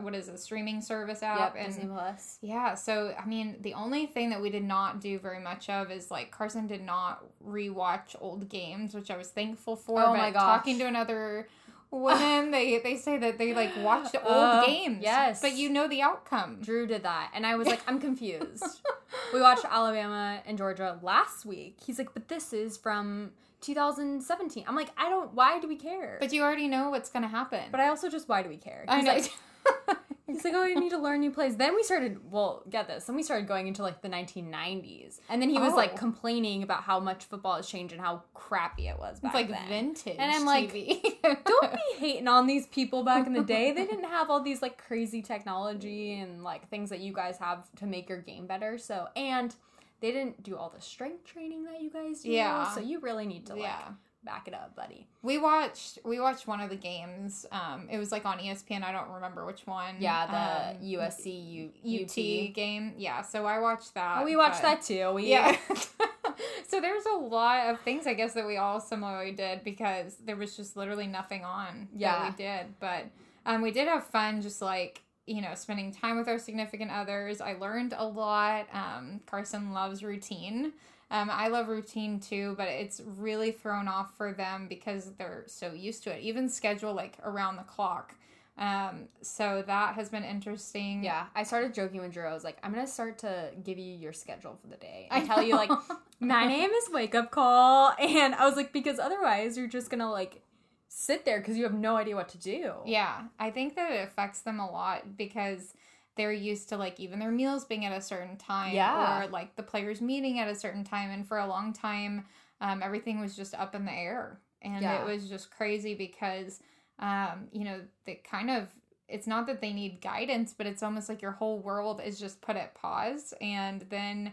what 0.00 0.14
is 0.14 0.28
it, 0.28 0.38
streaming 0.38 0.80
service 0.80 1.21
Yep. 1.23 1.38
app. 1.40 1.57
and 1.57 1.66
Disney 1.66 1.87
Plus. 1.88 2.38
yeah, 2.42 2.75
so 2.75 3.14
I 3.18 3.25
mean, 3.26 3.57
the 3.62 3.75
only 3.75 4.07
thing 4.07 4.30
that 4.30 4.40
we 4.40 4.50
did 4.50 4.64
not 4.64 5.00
do 5.00 5.18
very 5.18 5.40
much 5.40 5.68
of 5.71 5.90
is 5.90 6.11
like 6.11 6.30
Carson 6.30 6.66
did 6.66 6.83
not 6.83 7.25
rewatch 7.45 8.14
old 8.21 8.49
games, 8.49 8.95
which 8.95 9.11
I 9.11 9.16
was 9.16 9.28
thankful 9.30 9.76
for. 9.76 10.00
Oh 10.00 10.12
but 10.12 10.18
my 10.18 10.30
gosh. 10.30 10.42
talking 10.42 10.78
to 10.78 10.85
another 10.85 11.49
woman, 11.90 12.50
they 12.50 12.78
they 12.80 12.97
say 12.97 13.16
that 13.16 13.38
they 13.38 13.54
like 13.54 13.71
watch 13.83 14.12
the 14.12 14.23
old 14.23 14.37
Uh, 14.37 14.66
games. 14.66 14.99
yes. 15.00 15.40
but 15.40 15.54
you 15.54 15.71
know 15.71 15.88
the 15.88 16.02
outcome. 16.02 16.59
Drew 16.61 16.87
did 16.87 17.02
that, 17.04 17.30
and 17.35 17.47
I 17.47 17.57
was 17.57 17.66
like, 17.66 17.80
I'm 17.88 17.99
confused. 17.99 18.62
we 19.33 19.40
watched 19.40 19.64
Alabama 19.64 20.42
and 20.45 20.59
Georgia 20.59 20.99
last 21.02 21.47
week. 21.47 21.78
He's 21.85 21.99
like, 21.99 22.12
but 22.12 22.28
this 22.28 22.52
is 22.52 22.76
from 22.76 23.30
2017. 23.62 24.64
I'm 24.68 24.76
like, 24.76 24.90
I 24.99 25.09
don't. 25.09 25.33
Why 25.35 25.59
do 25.61 25.66
we 25.66 25.76
care? 25.76 26.18
But 26.21 26.33
you 26.33 26.42
already 26.42 26.68
know 26.68 26.90
what's 26.90 27.09
gonna 27.11 27.26
happen. 27.28 27.64
But 27.71 27.80
I 27.80 27.88
also 27.88 28.11
just, 28.11 28.28
why 28.28 28.42
do 28.42 28.49
we 28.50 28.59
care? 28.59 28.85
I 28.87 29.00
know. 29.00 29.12
like- 29.14 29.33
He's 30.27 30.45
like, 30.45 30.53
oh, 30.55 30.65
you 30.65 30.79
need 30.79 30.91
to 30.91 30.99
learn 30.99 31.21
new 31.21 31.31
plays. 31.31 31.57
Then 31.57 31.75
we 31.75 31.83
started, 31.83 32.31
well, 32.31 32.62
get 32.69 32.87
this. 32.87 33.05
Then 33.07 33.17
we 33.17 33.23
started 33.23 33.49
going 33.49 33.67
into 33.67 33.81
like 33.83 34.03
the 34.03 34.11
1990s. 34.11 35.21
And 35.31 35.41
then 35.41 35.49
he 35.49 35.59
was 35.59 35.73
like 35.73 35.93
Oh. 35.95 35.97
complaining 35.97 36.62
about 36.62 36.83
how 36.83 37.00
much 37.00 37.25
football 37.25 37.57
has 37.57 37.67
changed 37.67 37.93
and 37.95 38.00
how 38.03 38.23
crappy 38.35 38.88
it 38.88 38.99
was 38.99 39.21
back 39.21 39.31
It's 39.31 39.35
like 39.35 39.49
then. 39.49 39.69
vintage. 39.69 40.17
And 40.19 40.31
I'm 40.31 40.45
like. 40.45 40.71
Don't 41.47 41.73
be 41.73 41.79
hating 41.99 42.29
on 42.29 42.47
these 42.47 42.67
people 42.67 43.05
back 43.05 43.27
in 43.27 43.33
the 43.33 43.43
day. 43.43 43.73
They 43.73 43.87
didn't 43.87 44.05
have 44.05 44.29
all 44.29 44.43
these 44.43 44.61
like 44.61 44.77
crazy 44.77 45.23
technology 45.23 46.19
and 46.21 46.45
like 46.45 46.69
things 46.69 46.91
that 46.91 47.00
you 47.00 47.15
guys 47.15 47.38
have 47.38 47.67
to 47.77 47.87
make 47.87 48.09
your 48.11 48.21
game 48.21 48.47
better. 48.47 48.77
So, 48.77 49.09
and 49.17 49.55
they 50.00 50.12
didn't 50.12 50.43
do 50.43 50.57
all 50.59 50.69
the 50.69 50.81
strength 50.83 51.25
training 51.25 51.65
that 51.65 51.81
you 51.81 51.91
guys 51.91 52.21
do. 52.21 52.31
Yeah. 52.31 52.71
So 52.75 52.81
you 52.81 53.00
really 53.00 53.25
need 53.27 53.47
to 53.47 53.55
like 53.55 53.62
Yeah. 53.62 53.88
Back 54.25 54.49
it 54.49 54.55
up, 54.55 54.75
buddy. 54.77 55.07
We 55.23 55.39
watched 55.39 55.99
we 56.05 56.21
watched 56.21 56.47
one 56.47 56.61
of 56.61 56.71
the 56.71 56.77
games. 56.77 57.47
Um, 57.53 57.89
it 57.91 57.99
was 57.99 58.13
like 58.13 58.25
on 58.27 58.39
ESPN. 58.39 58.83
I 58.83 58.93
don't 58.93 59.11
remember 59.11 59.45
which 59.47 59.67
one. 59.67 59.97
Yeah, 60.01 60.27
the 60.27 60.77
Um, 60.79 60.83
USC 61.09 61.73
U- 61.83 62.03
UT, 62.05 62.55
game. 62.55 62.95
Yeah, 62.97 63.23
so 63.23 63.47
I 63.47 63.59
watched 63.61 63.95
that. 63.95 64.19
Oh, 64.21 64.25
we 64.25 64.37
watched 64.37 64.63
but- 64.63 64.81
that 64.81 64.83
too. 64.83 65.13
We 65.13 65.27
Yeah. 65.31 65.57
so 66.69 66.81
there's 66.81 67.05
a 67.07 67.17
lot 67.17 67.71
of 67.71 67.81
things 67.81 68.07
I 68.07 68.15
guess 68.15 68.35
that 68.35 68.47
we 68.47 68.57
all 68.57 68.81
similarly 68.81 69.33
did 69.33 69.65
because 69.65 70.17
there 70.25 70.37
was 70.37 70.57
just 70.57 70.77
literally 70.77 71.07
nothing 71.07 71.45
on 71.45 71.89
Yeah. 71.95 72.19
that 72.19 72.31
we 72.39 72.45
did. 72.45 72.79
But 72.81 73.07
um, 73.47 73.63
we 73.63 73.71
did 73.71 73.89
have 73.89 74.05
fun, 74.07 74.43
just 74.43 74.61
like 74.63 75.03
you 75.27 75.43
know, 75.43 75.55
spending 75.55 75.93
time 75.93 76.17
with 76.17 76.27
our 76.27 76.39
significant 76.39 76.91
others. 76.91 77.43
I 77.43 77.53
learned 77.53 77.93
a 77.95 78.03
lot. 78.07 78.67
Um, 78.73 79.21
Carson 79.27 79.75
loves 79.75 80.03
routine. 80.03 80.73
Um, 81.11 81.31
I 81.31 81.49
love 81.49 81.69
routine 81.69 82.21
too, 82.21 82.55
but 82.59 82.69
it's 82.69 83.00
really 83.05 83.50
thrown 83.50 83.88
off 83.88 84.17
for 84.17 84.33
them 84.33 84.67
because 84.69 85.12
they're 85.12 85.45
so 85.47 85.73
used 85.73 86.03
to 86.05 86.11
it. 86.11 86.23
Even 86.23 86.49
schedule 86.49 86.93
like 86.95 87.19
around 87.25 87.57
the 87.57 87.62
clock. 87.62 88.15
Um, 88.59 89.05
so 89.23 89.62
that 89.67 89.95
has 89.95 90.09
been 90.09 90.25
interesting. 90.25 91.05
Yeah, 91.05 91.27
I 91.35 91.45
started 91.45 91.73
joking 91.73 92.00
with 92.00 92.12
Drew. 92.12 92.27
I 92.27 92.35
was 92.35 92.45
like, 92.45 92.59
I'm 92.62 92.73
gonna 92.73 92.87
start 92.87 93.19
to 93.19 93.50
give 93.62 93.79
you 93.79 93.95
your 93.95 94.12
schedule 94.12 94.59
for 94.61 94.67
the 94.67 94.77
day. 94.77 95.07
I 95.11 95.25
tell 95.25 95.43
you 95.43 95.55
like 95.55 95.71
9 96.21 96.50
a.m. 96.50 96.71
is 96.71 96.91
wake 96.91 97.15
up 97.15 97.31
call, 97.31 97.95
and 97.99 98.35
I 98.35 98.47
was 98.47 98.57
like, 98.57 98.73
because 98.73 98.99
otherwise 98.99 99.57
you're 99.57 99.69
just 99.69 99.91
gonna 99.91 100.11
like 100.11 100.43
sit 100.88 101.25
there 101.25 101.38
because 101.38 101.57
you 101.57 101.62
have 101.62 101.75
no 101.75 101.97
idea 101.97 102.17
what 102.17 102.29
to 102.31 102.38
do. 102.38 102.75
Yeah, 102.85 103.23
I 103.38 103.50
think 103.50 103.77
that 103.77 103.93
it 103.93 104.09
affects 104.09 104.41
them 104.41 104.59
a 104.59 104.69
lot 104.69 105.17
because 105.17 105.75
they're 106.19 106.33
used 106.33 106.69
to 106.69 106.77
like 106.77 107.01
even 107.01 107.19
their 107.19 107.31
meals 107.31 107.65
being 107.65 107.87
at 107.87 107.97
a 107.97 108.03
certain 108.03 108.37
time 108.37 108.75
Yeah. 108.75 109.23
or 109.25 109.29
like 109.29 109.57
the 109.57 109.63
players 109.63 110.03
meeting 110.03 110.39
at 110.39 110.49
a 110.49 110.55
certain 110.55 110.85
time 110.85 111.11
and 111.11 111.27
for 111.27 111.39
a 111.39 111.47
long 111.47 111.73
time 111.73 112.27
um, 112.61 112.83
everything 112.83 113.21
was 113.21 113.35
just 113.35 113.55
up 113.55 113.75
in 113.75 113.87
the 113.87 113.93
air 113.93 114.41
and 114.61 114.83
Yeah. 114.83 115.01
it 115.01 115.07
was 115.07 115.29
just 115.31 115.51
crazy 115.51 115.95
because 115.95 116.61
um, 116.99 117.49
you 117.53 117.65
know 117.65 117.81
they 118.05 118.17
kind 118.17 118.51
of 118.51 118.69
it's 119.09 119.27
not 119.27 119.47
that 119.47 119.63
they 119.63 119.73
need 119.73 120.03
guidance 120.03 120.53
but 120.53 120.67
it's 120.67 120.83
almost 120.83 121.09
like 121.09 121.23
your 121.23 121.33
whole 121.33 121.61
world 121.61 122.03
is 122.05 122.19
just 122.21 122.43
put 122.43 122.57
at 122.57 122.75
pause 122.75 123.33
and 123.41 123.87
then 123.89 124.33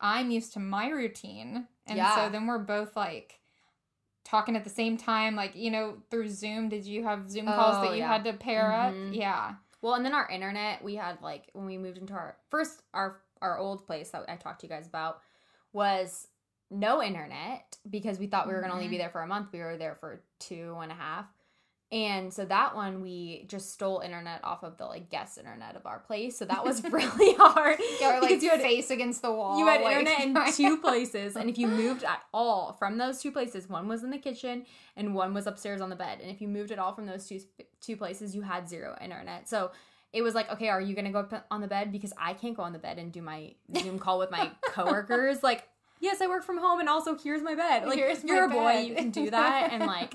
i'm 0.00 0.30
used 0.30 0.52
to 0.54 0.58
my 0.58 0.88
routine 0.88 1.66
and 1.86 1.98
Yeah. 1.98 2.14
so 2.16 2.28
then 2.30 2.46
we're 2.46 2.58
both 2.58 2.96
like 2.96 3.38
talking 4.24 4.56
at 4.56 4.64
the 4.64 4.70
same 4.70 4.96
time 4.96 5.36
like 5.36 5.54
you 5.54 5.70
know 5.70 5.96
through 6.10 6.28
zoom 6.28 6.68
did 6.68 6.84
you 6.86 7.04
have 7.04 7.30
zoom 7.30 7.46
calls 7.46 7.76
Oh, 7.78 7.82
that 7.82 7.96
you 7.96 8.02
had 8.02 8.24
to 8.24 8.32
pair 8.32 8.70
Mhm. 8.70 8.88
up 8.88 9.14
yeah 9.14 9.54
Well, 9.82 9.94
and 9.94 10.04
then 10.04 10.14
our 10.14 10.28
internet, 10.28 10.84
we 10.84 10.96
had 10.96 11.22
like 11.22 11.50
when 11.52 11.66
we 11.66 11.78
moved 11.78 11.98
into 11.98 12.12
our 12.12 12.36
first 12.50 12.82
our 12.92 13.20
our 13.40 13.58
old 13.58 13.86
place 13.86 14.10
that 14.10 14.24
I 14.28 14.36
talked 14.36 14.60
to 14.60 14.66
you 14.66 14.70
guys 14.70 14.86
about 14.86 15.20
was 15.72 16.28
no 16.70 17.02
internet 17.02 17.76
because 17.88 18.18
we 18.18 18.26
thought 18.26 18.46
we 18.46 18.54
were 18.54 18.60
gonna 18.60 18.74
only 18.74 18.88
be 18.88 18.96
mm-hmm. 18.96 19.02
there 19.02 19.10
for 19.10 19.22
a 19.22 19.26
month. 19.26 19.48
We 19.52 19.60
were 19.60 19.76
there 19.76 19.94
for 19.94 20.22
two 20.38 20.76
and 20.82 20.92
a 20.92 20.94
half. 20.94 21.26
And 21.92 22.32
so 22.32 22.44
that 22.44 22.76
one 22.76 23.02
we 23.02 23.44
just 23.48 23.72
stole 23.72 23.98
internet 23.98 24.44
off 24.44 24.62
of 24.62 24.76
the 24.76 24.86
like 24.86 25.10
guest 25.10 25.38
internet 25.38 25.74
of 25.74 25.86
our 25.86 25.98
place. 25.98 26.38
So 26.38 26.44
that 26.44 26.64
was 26.64 26.84
really 26.90 27.34
hard. 27.34 27.80
yeah, 28.00 28.16
or 28.18 28.20
like 28.20 28.40
you 28.40 28.50
had 28.50 28.60
face 28.60 28.90
against 28.90 29.22
the 29.22 29.32
wall 29.32 29.58
you 29.58 29.66
had 29.66 29.80
like, 29.80 29.96
internet 29.96 30.46
in 30.48 30.52
two 30.54 30.76
places, 30.76 31.34
and 31.34 31.50
if 31.50 31.58
you 31.58 31.66
moved 31.66 32.04
at 32.04 32.22
all 32.32 32.74
from 32.74 32.98
those 32.98 33.20
two 33.20 33.32
places, 33.32 33.68
one 33.68 33.88
was 33.88 34.04
in 34.04 34.10
the 34.10 34.18
kitchen 34.18 34.66
and 34.96 35.14
one 35.16 35.34
was 35.34 35.48
upstairs 35.48 35.80
on 35.80 35.90
the 35.90 35.96
bed. 35.96 36.18
And 36.22 36.30
if 36.30 36.40
you 36.40 36.46
moved 36.46 36.70
at 36.70 36.78
all 36.78 36.92
from 36.94 37.06
those 37.06 37.26
two 37.26 37.40
two 37.80 37.96
places, 37.96 38.36
you 38.36 38.42
had 38.42 38.68
zero 38.68 38.96
internet. 39.02 39.48
So 39.48 39.72
it 40.12 40.22
was 40.22 40.34
like, 40.34 40.50
okay, 40.52 40.68
are 40.68 40.80
you 40.80 40.94
gonna 40.94 41.10
go 41.10 41.20
up 41.20 41.46
on 41.50 41.60
the 41.60 41.68
bed 41.68 41.90
because 41.90 42.12
I 42.16 42.34
can't 42.34 42.56
go 42.56 42.62
on 42.62 42.72
the 42.72 42.78
bed 42.78 42.98
and 42.98 43.10
do 43.10 43.20
my 43.20 43.54
Zoom 43.80 43.98
call 43.98 44.20
with 44.20 44.30
my 44.30 44.52
coworkers? 44.68 45.42
Like, 45.42 45.68
yes, 45.98 46.20
I 46.20 46.28
work 46.28 46.44
from 46.44 46.58
home, 46.58 46.78
and 46.78 46.88
also 46.88 47.16
here's 47.18 47.42
my 47.42 47.56
bed. 47.56 47.84
Like, 47.84 47.98
Here's 47.98 48.22
you're 48.22 48.44
a 48.44 48.48
my 48.48 48.54
boy, 48.54 48.80
you 48.82 48.94
can 48.94 49.10
do 49.10 49.30
that, 49.30 49.72
and 49.72 49.86
like. 49.86 50.14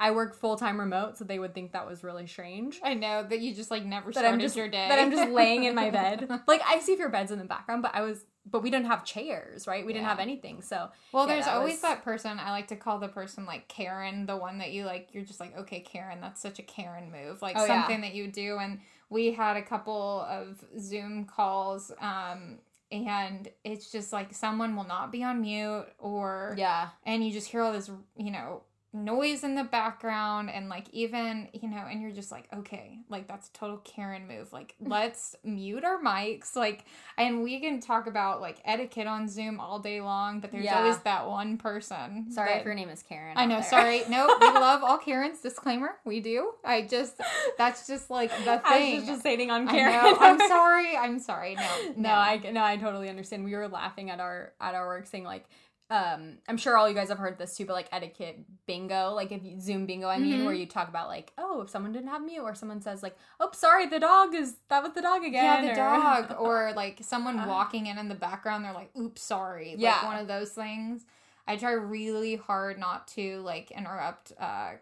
I 0.00 0.10
work 0.12 0.34
full 0.34 0.56
time 0.56 0.80
remote, 0.80 1.18
so 1.18 1.24
they 1.24 1.38
would 1.38 1.54
think 1.54 1.72
that 1.72 1.86
was 1.86 2.02
really 2.02 2.26
strange. 2.26 2.80
i 2.82 2.94
know 2.94 3.22
that 3.22 3.40
you 3.40 3.54
just 3.54 3.70
like 3.70 3.84
never 3.84 4.06
That 4.10 4.14
started 4.20 4.32
I'm 4.34 4.40
just 4.40 4.56
your 4.56 4.68
day 4.68 4.88
that 4.88 4.98
I'm 4.98 5.10
just 5.12 5.30
laying 5.30 5.64
in 5.64 5.74
my 5.74 5.90
bed. 6.00 6.28
Like 6.48 6.62
I 6.66 6.80
see 6.80 6.92
if 6.94 6.98
your 6.98 7.10
bed's 7.10 7.30
in 7.30 7.38
the 7.38 7.44
background, 7.44 7.82
but 7.82 7.94
I 7.94 8.00
was 8.00 8.24
but 8.50 8.62
we 8.62 8.70
didn't 8.70 8.86
have 8.86 9.04
chairs, 9.04 9.66
right? 9.66 9.84
We 9.84 9.92
didn't 9.92 10.06
have 10.08 10.18
anything. 10.18 10.62
So 10.62 10.88
Well, 11.12 11.26
Yeah, 11.28 11.34
there's 11.34 11.44
that 11.44 11.56
always 11.56 11.74
was- 11.74 11.82
that 11.82 12.02
person. 12.02 12.38
I 12.40 12.50
like 12.50 12.68
to 12.68 12.76
call 12.76 12.98
the 12.98 13.08
person 13.08 13.44
like 13.44 13.68
Karen, 13.68 14.24
the 14.26 14.36
one 14.36 14.58
that 14.58 14.72
you 14.72 14.86
like. 14.86 15.10
You're 15.12 15.24
just 15.24 15.38
like, 15.40 15.56
okay, 15.58 15.80
Karen, 15.80 16.20
that's 16.22 16.40
such 16.40 16.58
a 16.58 16.62
Karen 16.62 17.12
move, 17.12 17.42
like 17.42 17.56
Oh, 17.56 17.66
yeah. 17.66 17.82
something 17.82 18.00
that 18.00 18.14
you 18.14 18.28
do. 18.32 18.56
And 18.58 18.80
we 19.10 19.32
had 19.32 19.56
a 19.58 19.62
couple 19.62 20.22
of 20.28 20.64
Zoom 20.80 21.26
calls, 21.26 21.92
um, 22.00 22.58
and 22.90 23.48
it's 23.64 23.92
just 23.92 24.12
like 24.12 24.32
someone 24.34 24.74
will 24.74 24.84
not 24.86 25.12
be 25.12 25.22
on 25.22 25.42
mute, 25.42 25.86
or 25.98 26.54
yeah, 26.58 26.88
and 27.04 27.24
you 27.24 27.32
just 27.32 27.48
hear 27.48 27.60
all 27.62 27.72
this, 27.72 27.90
you 28.16 28.30
know, 28.30 28.62
noise 28.92 29.44
in 29.44 29.54
the 29.54 29.64
background, 29.64 30.50
and 30.50 30.68
like 30.68 30.86
even 30.92 31.48
you 31.52 31.68
know, 31.68 31.84
and 31.88 32.00
you're 32.02 32.10
just 32.10 32.32
like, 32.32 32.48
okay, 32.52 32.98
like 33.08 33.28
that's 33.28 33.48
a 33.48 33.52
total 33.52 33.76
Karen 33.78 34.26
move. 34.26 34.52
Like 34.52 34.74
let's 34.80 35.36
mute 35.44 35.84
our 35.84 36.00
mics, 36.02 36.56
like, 36.56 36.84
and 37.16 37.42
we 37.42 37.60
can 37.60 37.80
talk 37.80 38.06
about 38.06 38.40
like 38.40 38.60
etiquette 38.64 39.06
on 39.06 39.28
Zoom 39.28 39.60
all 39.60 39.78
day 39.78 40.00
long, 40.00 40.40
but 40.40 40.50
there's 40.50 40.64
Yeah. 40.64 40.78
always 40.80 40.98
that 41.00 41.28
one 41.28 41.56
person. 41.56 42.26
sorry 42.32 42.50
that- 42.50 42.58
if 42.60 42.64
your 42.64 42.74
name 42.74 42.88
is 42.88 43.02
Karen. 43.02 43.36
I 43.36 43.46
know. 43.46 43.60
Sorry. 43.60 44.02
No, 44.10 44.26
we 44.40 44.46
love 44.46 44.82
all 44.82 44.98
Karens. 44.98 45.40
Disclaimer: 45.40 45.90
we 46.04 46.20
do. 46.20 46.52
I 46.64 46.82
just 46.82 47.20
that's 47.56 47.86
just 47.86 48.10
like 48.10 48.30
the 48.44 48.60
I 48.64 48.78
thing. 48.80 48.96
was 48.96 49.06
just 49.06 49.22
hating 49.22 49.50
on 49.50 49.68
I 49.68 49.72
Karen. 49.72 49.92
know. 49.92 50.16
I'm 50.20 50.38
sorry. 50.48 50.96
I'm 50.96 51.18
sorry. 51.20 51.54
No, 51.54 51.68
no, 51.96 52.10
I 52.10 52.38
no, 52.52 52.62
I 52.64 52.76
totally 52.76 53.08
understand. 53.08 53.44
We 53.44 53.54
were 53.54 53.68
laughing 53.68 54.10
at 54.10 54.18
our 54.20 54.52
at 54.60 54.74
our 54.74 54.86
work 54.86 55.06
saying 55.06 55.24
like. 55.24 55.44
Um, 55.90 56.38
I'm 56.48 56.56
sure 56.56 56.76
all 56.76 56.88
you 56.88 56.94
guys 56.94 57.08
have 57.08 57.18
heard 57.18 57.36
this 57.36 57.56
too, 57.56 57.66
but 57.66 57.72
like 57.72 57.88
etiquette 57.90 58.38
bingo, 58.66 59.10
like 59.12 59.32
if 59.32 59.42
you 59.44 59.58
Zoom 59.60 59.86
bingo, 59.86 60.06
I 60.08 60.18
mean, 60.18 60.40
Mhm. 60.40 60.44
where 60.44 60.54
you 60.54 60.64
talk 60.66 60.88
about 60.88 61.08
like, 61.08 61.32
oh, 61.36 61.62
if 61.62 61.68
someone 61.70 61.92
didn't 61.92 62.08
have 62.10 62.22
mute, 62.22 62.42
or 62.42 62.54
someone 62.54 62.80
says 62.80 63.02
like, 63.02 63.16
oh, 63.40 63.50
sorry, 63.52 63.86
the 63.86 63.98
dog 63.98 64.34
is 64.34 64.54
that 64.68 64.82
was 64.84 64.92
the 64.92 65.02
dog 65.02 65.24
again, 65.24 65.44
Yeah, 65.44 65.62
the 65.62 65.72
or- 65.72 65.74
dog, 65.74 66.36
or 66.38 66.72
like 66.76 66.98
someone 67.02 67.38
Uh. 67.40 67.48
walking 67.48 67.86
in 67.86 67.98
in 67.98 68.08
the 68.08 68.14
background. 68.14 68.64
They're 68.64 68.72
like, 68.72 68.96
"Oops, 68.96 69.20
sorry." 69.20 69.70
Like 69.72 69.80
Yeah. 69.80 70.06
one 70.06 70.16
of 70.16 70.28
those 70.28 70.52
things. 70.52 71.04
I 71.48 71.56
try 71.56 71.72
really 71.72 72.36
hard 72.36 72.78
not 72.78 73.08
to 73.08 73.40
like 73.40 73.72
interrupt 73.72 74.32
uh, 74.38 74.74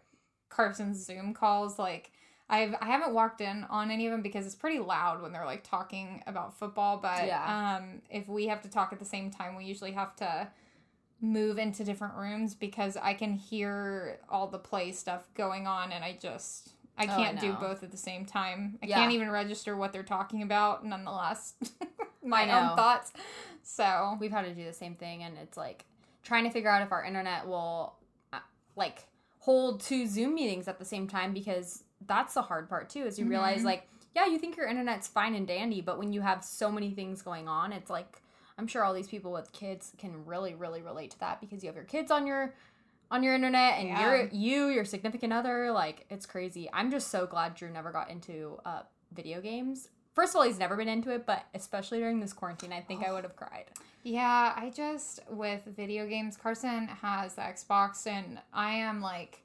Carson's 0.50 1.04
Zoom 1.04 1.32
calls. 1.32 1.78
Like 1.78 2.12
I've 2.50 2.74
I 2.82 2.86
haven't 2.86 3.14
walked 3.14 3.40
in 3.40 3.64
on 3.64 3.90
any 3.90 4.06
of 4.06 4.12
them 4.12 4.20
because 4.22 4.44
it's 4.46 4.54
pretty 4.54 4.78
loud 4.78 5.22
when 5.22 5.32
they're 5.32 5.44
like 5.46 5.64
talking 5.64 6.22
about 6.26 6.58
football. 6.58 6.98
But 6.98 7.26
Yeah. 7.26 7.76
um, 7.78 8.02
if 8.10 8.28
we 8.28 8.48
have 8.48 8.60
to 8.62 8.68
talk 8.68 8.92
at 8.92 8.98
the 8.98 9.04
same 9.04 9.30
time, 9.30 9.56
we 9.56 9.64
usually 9.64 9.92
have 9.92 10.14
to 10.16 10.48
move 11.20 11.58
into 11.58 11.84
different 11.84 12.14
rooms 12.14 12.54
because 12.54 12.96
I 12.96 13.14
can 13.14 13.32
hear 13.34 14.18
all 14.28 14.46
the 14.46 14.58
play 14.58 14.92
stuff 14.92 15.28
going 15.34 15.66
on, 15.66 15.92
and 15.92 16.04
I 16.04 16.16
just. 16.20 16.74
I 17.00 17.04
Oh, 17.06 17.16
can't 17.16 17.38
do 17.38 17.52
both 17.52 17.84
at 17.84 17.92
the 17.92 17.96
same 17.96 18.24
time. 18.26 18.76
I 18.82 18.86
Yeah. 18.86 18.96
can't 18.96 19.12
even 19.12 19.30
register 19.30 19.76
what 19.76 19.92
they're 19.92 20.02
talking 20.02 20.42
about, 20.42 20.84
nonetheless. 20.84 21.54
My 22.24 22.50
own 22.50 22.74
thoughts. 22.76 23.12
So, 23.62 24.16
we've 24.18 24.32
had 24.32 24.42
to 24.46 24.52
do 24.52 24.64
the 24.64 24.72
same 24.72 24.96
thing 24.96 25.22
and 25.22 25.38
it's 25.38 25.56
like 25.56 25.84
trying 26.24 26.42
to 26.44 26.50
figure 26.50 26.68
out 26.70 26.82
if 26.82 26.90
our 26.90 27.04
internet 27.04 27.46
will 27.46 27.94
uh, 28.32 28.38
like 28.74 29.04
hold 29.38 29.80
two 29.80 30.06
zoom 30.08 30.34
meetings 30.34 30.66
at 30.66 30.78
the 30.80 30.84
same 30.84 31.06
time 31.06 31.32
because 31.32 31.84
that's 32.06 32.34
the 32.34 32.42
hard 32.42 32.68
part 32.68 32.88
too 32.90 33.04
is 33.04 33.18
you 33.18 33.26
realize 33.26 33.60
Mhm. 33.62 33.66
like 33.66 33.88
yeah 34.16 34.26
you 34.26 34.38
think 34.38 34.56
your 34.56 34.66
internet's 34.66 35.06
fine 35.06 35.34
and 35.34 35.46
dandy 35.46 35.80
but 35.80 35.98
when 35.98 36.12
you 36.12 36.20
have 36.20 36.42
so 36.44 36.70
many 36.72 36.90
things 36.90 37.22
going 37.22 37.46
on 37.46 37.72
it's 37.72 37.88
like 37.90 38.20
i'm 38.58 38.66
sure 38.66 38.84
all 38.84 38.92
these 38.92 39.08
people 39.08 39.32
with 39.32 39.50
kids 39.52 39.92
can 39.98 40.24
really 40.26 40.54
really 40.54 40.82
relate 40.82 41.10
to 41.12 41.18
that 41.20 41.40
because 41.40 41.62
you 41.62 41.68
have 41.68 41.76
your 41.76 41.84
kids 41.84 42.10
on 42.10 42.26
your 42.26 42.54
on 43.10 43.22
your 43.22 43.34
internet 43.34 43.78
and 43.78 43.88
Yeah. 43.88 44.00
you're 44.16 44.28
you 44.28 44.66
your 44.68 44.84
significant 44.84 45.32
other 45.32 45.70
like 45.72 46.04
it's 46.10 46.26
crazy 46.26 46.68
i'm 46.72 46.90
just 46.90 47.08
so 47.08 47.26
glad 47.26 47.54
drew 47.54 47.70
never 47.70 47.90
got 47.92 48.10
into 48.10 48.58
uh 48.66 48.82
video 49.12 49.40
games 49.40 49.88
first 50.14 50.32
of 50.34 50.36
all 50.36 50.42
he's 50.42 50.58
never 50.58 50.76
been 50.76 50.88
into 50.88 51.10
it 51.10 51.24
but 51.24 51.46
especially 51.54 51.98
during 51.98 52.20
this 52.20 52.32
quarantine 52.34 52.72
i 52.72 52.80
think 52.80 53.02
i 53.04 53.12
would 53.12 53.24
have 53.24 53.36
cried 53.36 53.64
yeah, 54.04 54.54
I 54.56 54.70
just, 54.70 55.20
with 55.28 55.62
video 55.76 56.06
games, 56.06 56.36
Carson 56.36 56.86
has 56.86 57.34
the 57.34 57.42
Xbox, 57.42 58.06
and 58.06 58.38
I 58.54 58.70
am 58.74 59.02
like 59.02 59.42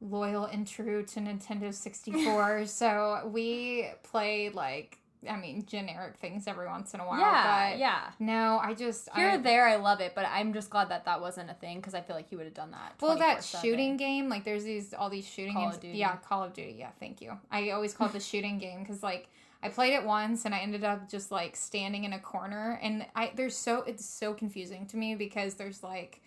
loyal 0.00 0.44
and 0.44 0.66
true 0.66 1.02
to 1.04 1.20
Nintendo 1.20 1.72
64. 1.72 2.66
so 2.66 3.30
we 3.32 3.86
play 4.02 4.50
like 4.50 4.98
I 5.28 5.36
mean, 5.36 5.64
generic 5.66 6.16
things 6.16 6.46
every 6.46 6.66
once 6.66 6.94
in 6.94 7.00
a 7.00 7.06
while. 7.06 7.20
yeah, 7.20 7.70
but 7.70 7.78
yeah. 7.78 8.10
No, 8.18 8.58
I 8.62 8.74
just 8.74 9.08
Here 9.14 9.30
I, 9.30 9.34
or 9.34 9.38
there, 9.38 9.66
I 9.66 9.76
love 9.76 10.00
it, 10.00 10.12
but 10.14 10.24
I'm 10.26 10.52
just 10.52 10.70
glad 10.70 10.88
that 10.90 11.04
that 11.06 11.20
wasn't 11.20 11.50
a 11.50 11.54
thing 11.54 11.78
because 11.78 11.94
I 11.94 12.00
feel 12.00 12.14
like 12.16 12.28
he 12.28 12.36
would 12.36 12.44
have 12.44 12.54
done 12.54 12.70
that. 12.72 12.94
Well, 13.00 13.16
that 13.18 13.42
shooting 13.42 13.96
game, 13.96 14.28
like 14.28 14.44
there's 14.44 14.64
these 14.64 14.94
all 14.94 15.10
these 15.10 15.26
shooting 15.26 15.54
Call 15.54 15.66
of 15.66 15.72
games. 15.72 15.82
Duty. 15.82 15.98
Yeah, 15.98 16.16
Call 16.16 16.44
of 16.44 16.52
Duty. 16.52 16.76
Yeah, 16.78 16.90
thank 17.00 17.20
you. 17.20 17.38
I 17.50 17.70
always 17.70 17.92
call 17.94 18.08
it 18.08 18.12
the 18.12 18.20
shooting 18.20 18.58
game 18.66 18.80
because 18.82 19.02
like 19.02 19.28
I 19.62 19.68
played 19.68 19.94
it 19.94 20.04
once 20.04 20.44
and 20.44 20.54
I 20.54 20.58
ended 20.58 20.84
up 20.84 21.08
just 21.10 21.30
like 21.32 21.56
standing 21.56 22.04
in 22.04 22.12
a 22.12 22.18
corner 22.20 22.78
and 22.82 23.06
I 23.16 23.32
there's 23.34 23.56
so 23.56 23.82
it's 23.82 24.04
so 24.04 24.34
confusing 24.34 24.86
to 24.86 24.96
me 24.96 25.14
because 25.14 25.54
there's 25.54 25.82
like 25.82 26.20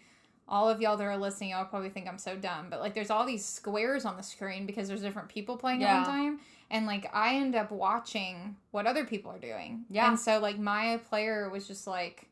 all 0.52 0.68
of 0.68 0.82
y'all 0.82 0.98
that 0.98 1.04
are 1.04 1.16
listening, 1.16 1.52
y'all 1.52 1.64
probably 1.64 1.90
think 1.92 2.08
I'm 2.08 2.18
so 2.18 2.36
dumb, 2.36 2.68
but 2.72 2.80
like 2.80 2.96
there's 2.96 3.12
all 3.12 3.24
these 3.26 3.46
squares 3.46 4.04
on 4.04 4.18
the 4.18 4.24
screen 4.24 4.66
because 4.66 4.88
there's 4.88 5.02
different 5.02 5.30
people 5.30 5.58
playing 5.58 5.84
at 5.84 5.88
Yeah. 5.90 5.98
one 6.02 6.06
time. 6.08 6.40
And 6.72 6.86
like 6.86 7.10
I 7.14 7.36
end 7.36 7.56
up 7.56 7.72
watching 7.72 8.56
what 8.72 8.86
other 8.86 9.06
people 9.06 9.32
are 9.32 9.40
doing. 9.40 9.86
Yeah. 9.90 10.10
And 10.10 10.20
so 10.20 10.40
like 10.40 10.60
my 10.60 11.00
player 11.10 11.50
was 11.50 11.68
just 11.68 11.88
like 11.88 12.28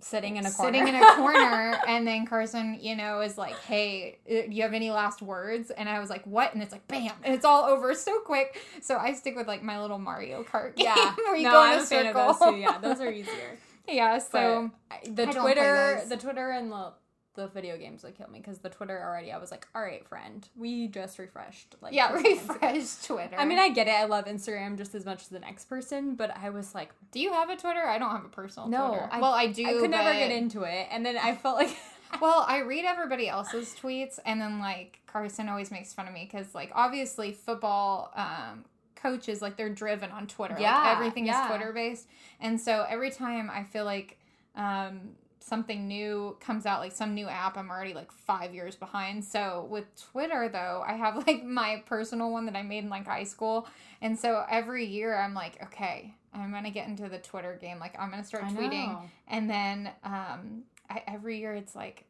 sitting 0.00 0.36
in 0.36 0.44
a 0.44 0.50
corner. 0.50 0.72
sitting 0.78 0.88
in 0.88 1.00
a 1.00 1.14
corner 1.14 1.78
and 1.86 2.04
then 2.04 2.26
carson 2.26 2.76
you 2.80 2.96
know 2.96 3.20
is 3.20 3.38
like 3.38 3.56
hey 3.60 4.18
uh, 4.28 4.48
do 4.48 4.48
you 4.50 4.62
have 4.62 4.74
any 4.74 4.90
last 4.90 5.22
words 5.22 5.70
and 5.70 5.88
i 5.88 6.00
was 6.00 6.10
like 6.10 6.26
what 6.26 6.52
and 6.54 6.60
it's 6.60 6.72
like 6.72 6.84
bam 6.88 7.12
and 7.22 7.32
it's 7.32 7.44
all 7.44 7.62
over 7.66 7.94
so 7.94 8.18
quick 8.22 8.60
so 8.80 8.96
i 8.96 9.12
stick 9.12 9.36
with 9.36 9.46
like 9.46 9.62
my 9.62 9.80
little 9.80 10.00
mario 10.00 10.42
kart 10.42 10.74
game 10.74 10.86
yeah, 10.96 11.14
where 11.14 11.36
you 11.36 11.44
no, 11.44 11.52
go 11.52 11.62
in 11.66 11.70
I'm 11.74 11.78
a 11.78 11.82
a 11.82 11.86
fan 11.86 12.06
of 12.06 12.16
circle 12.16 12.34
those 12.34 12.52
too. 12.54 12.58
Yeah, 12.60 12.78
those 12.78 13.00
are 13.00 13.12
easier. 13.12 13.58
yeah 13.88 14.18
so 14.18 14.72
I- 14.90 14.98
the 15.08 15.28
I 15.28 15.32
Twitter, 15.32 16.02
the 16.08 16.16
Twitter 16.16 16.50
and 16.50 16.72
the 16.72 16.92
the 17.34 17.48
video 17.48 17.76
games 17.78 18.02
would 18.02 18.16
kill 18.16 18.28
me 18.28 18.38
because 18.38 18.58
the 18.58 18.68
Twitter 18.68 19.00
already. 19.02 19.32
I 19.32 19.38
was 19.38 19.50
like, 19.50 19.66
all 19.74 19.82
right, 19.82 20.06
friend, 20.06 20.46
we 20.56 20.88
just 20.88 21.18
refreshed. 21.18 21.76
Like, 21.80 21.94
yeah 21.94 22.14
ago." 22.18 22.22
twitter 23.02 23.36
I 23.36 23.44
mean, 23.44 23.58
I 23.58 23.70
get 23.70 23.88
it. 23.88 23.92
I 23.92 24.04
love 24.04 24.26
Instagram 24.26 24.76
just 24.76 24.94
as 24.94 25.04
much 25.04 25.22
as 25.22 25.28
the 25.28 25.40
next 25.40 25.66
person, 25.68 26.14
but 26.14 26.36
I 26.36 26.50
was 26.50 26.74
like, 26.74 26.90
do 27.10 27.20
you 27.20 27.32
have 27.32 27.50
a 27.50 27.56
twitter 27.56 27.84
i 27.86 27.98
don't 27.98 28.10
have 28.10 28.24
a 28.24 28.28
personal 28.28 28.68
No, 28.68 28.88
twitter 28.88 29.08
I- 29.10 29.20
well 29.20 29.32
i 29.32 29.46
do 29.46 29.66
I 29.66 29.72
could 29.74 29.90
never 29.90 30.12
get 30.12 30.30
into 30.30 30.62
it, 30.62 30.88
and 30.90 31.04
then 31.04 31.16
I 31.16 31.34
felt 31.34 31.56
like, 31.56 31.76
well, 32.20 32.44
I 32.46 32.58
read 32.58 32.84
everybody 32.84 33.28
else's 33.28 33.74
tweets, 33.80 34.18
and 34.24 34.40
then 34.40 34.58
like 34.58 35.00
Carson 35.06 35.48
always 35.48 35.70
makes 35.70 35.92
fun 35.92 36.06
of 36.08 36.14
me 36.14 36.28
because 36.30 36.54
like 36.54 36.70
obviously 36.74 37.32
football 37.32 38.12
um, 38.14 38.64
coaches 38.96 39.42
like 39.42 39.56
they're 39.56 39.70
driven 39.70 40.10
on 40.10 40.26
Twitter. 40.26 40.56
Yeah, 40.58 40.76
like, 40.78 40.96
everything 40.96 41.26
yeah. 41.26 41.44
is 41.44 41.48
Twitter 41.48 41.72
based, 41.72 42.08
and 42.40 42.60
so 42.60 42.84
every 42.88 43.10
time 43.10 43.50
I 43.50 43.64
feel 43.64 43.84
like 43.84 44.18
um, 44.56 45.00
something 45.42 45.86
new 45.88 46.36
comes 46.40 46.66
out, 46.66 46.80
like 46.80 46.92
some 46.92 47.14
new 47.14 47.28
app, 47.28 47.56
I'm 47.56 47.70
already 47.70 47.94
like 47.94 48.12
five 48.12 48.54
years 48.54 48.76
behind. 48.76 49.24
So 49.24 49.66
with 49.70 49.84
Twitter 49.96 50.48
though, 50.48 50.84
I 50.86 50.94
have 50.94 51.16
like 51.26 51.44
my 51.44 51.82
personal 51.86 52.30
one 52.30 52.46
that 52.46 52.56
I 52.56 52.62
made 52.62 52.84
in 52.84 52.90
like 52.90 53.06
high 53.06 53.24
school, 53.24 53.68
and 54.00 54.18
so 54.18 54.44
every 54.50 54.86
year 54.86 55.16
I'm 55.16 55.34
like, 55.34 55.62
okay. 55.64 56.14
I'm 56.34 56.50
gonna 56.50 56.70
get 56.70 56.88
into 56.88 57.10
the 57.10 57.18
Twitter 57.18 57.58
game. 57.60 57.78
Like 57.78 57.94
I'm 57.98 58.10
gonna 58.10 58.24
start 58.24 58.44
I 58.44 58.52
tweeting, 58.52 58.98
and 59.28 59.50
then 59.50 59.90
um, 60.02 60.62
I, 60.88 61.02
every 61.06 61.38
year 61.38 61.52
it's 61.52 61.74
like 61.74 62.06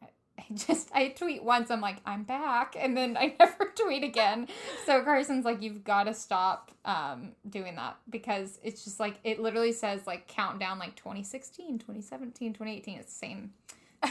I 0.50 0.54
just 0.54 0.90
I 0.94 1.08
tweet 1.08 1.42
once 1.42 1.70
I'm 1.70 1.80
like 1.80 1.98
I'm 2.06 2.24
back 2.24 2.76
and 2.78 2.96
then 2.96 3.16
I 3.16 3.34
never 3.40 3.72
tweet 3.74 4.04
again. 4.04 4.48
So 4.86 5.02
Carson's 5.02 5.44
like 5.44 5.62
you've 5.62 5.84
got 5.84 6.04
to 6.04 6.14
stop 6.14 6.70
um 6.84 7.32
doing 7.48 7.76
that 7.76 7.96
because 8.10 8.58
it's 8.62 8.84
just 8.84 8.98
like 9.00 9.16
it 9.24 9.40
literally 9.40 9.72
says 9.72 10.06
like 10.06 10.28
countdown 10.28 10.78
like 10.78 10.96
2016, 10.96 11.78
2017, 11.78 12.52
2018 12.54 12.98
it's 12.98 13.12
the 13.12 13.18
same 13.18 13.52